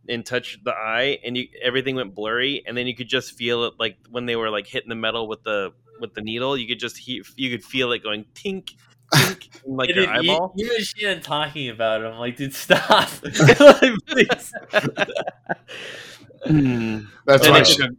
[0.09, 3.63] and touch the eye, and you everything went blurry, and then you could just feel
[3.65, 6.57] it like when they were like hitting the metal with the with the needle.
[6.57, 8.73] You could just he- you could feel it going tink.
[9.13, 10.53] tink like And your then you- eyeball.
[10.57, 14.53] you and Shannon talking about it i'm like dude stop please.
[16.45, 16.99] Hmm.
[17.25, 17.91] that's then they, took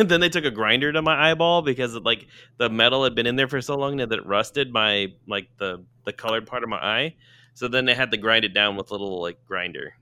[0.00, 3.26] a, then they took a grinder to my eyeball because like the metal had been
[3.26, 6.68] in there for so long that it rusted my like the the colored part of
[6.68, 7.14] my eye.
[7.54, 9.94] So then they had to grind it down with a little like grinder.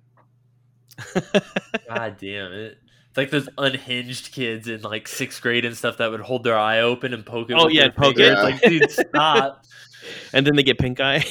[1.88, 2.78] God damn it
[3.16, 6.58] it's like those unhinged kids in like sixth grade and stuff that would hold their
[6.58, 7.54] eye open and poke it.
[7.54, 8.24] Oh, with yeah, their poke finger.
[8.24, 8.32] it.
[8.32, 9.64] It's like, dude, stop.
[10.34, 11.24] and then they get pink eye.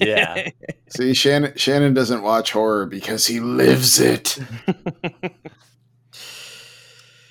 [0.00, 0.48] Yeah.
[0.88, 4.38] See, Shannon Shannon doesn't watch horror because he lives it.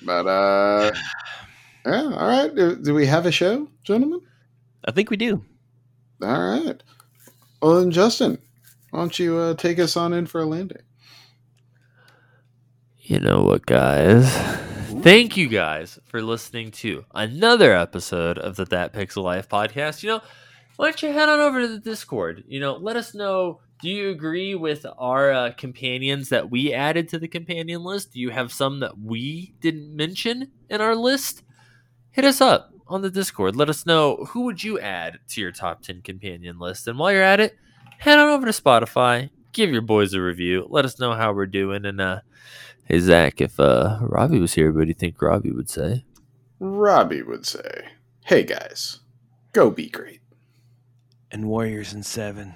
[0.02, 0.92] But uh
[1.84, 2.54] yeah, all right.
[2.54, 4.20] Do, do we have a show, gentlemen?
[4.84, 5.44] I think we do.
[6.22, 6.80] All right.
[7.60, 8.38] Well, then, Justin,
[8.90, 10.82] why don't you uh, take us on in for a landing?
[13.08, 14.28] You know what, guys?
[15.04, 20.02] Thank you guys for listening to another episode of the That Pixel Life podcast.
[20.02, 20.20] You know,
[20.74, 22.42] why don't you head on over to the Discord?
[22.48, 23.60] You know, let us know.
[23.80, 28.12] Do you agree with our uh, companions that we added to the companion list?
[28.12, 31.44] Do you have some that we didn't mention in our list?
[32.10, 33.54] Hit us up on the Discord.
[33.54, 36.88] Let us know who would you add to your top 10 companion list.
[36.88, 37.54] And while you're at it,
[37.98, 39.30] head on over to Spotify.
[39.52, 40.66] Give your boys a review.
[40.68, 41.84] Let us know how we're doing.
[41.84, 42.20] And uh,
[42.86, 46.04] Hey Zach, if uh Robbie was here, what do you think Robbie would say?
[46.60, 47.88] Robbie would say,
[48.26, 49.00] "Hey guys,
[49.52, 50.20] go be great."
[51.30, 52.54] And Warriors in seven.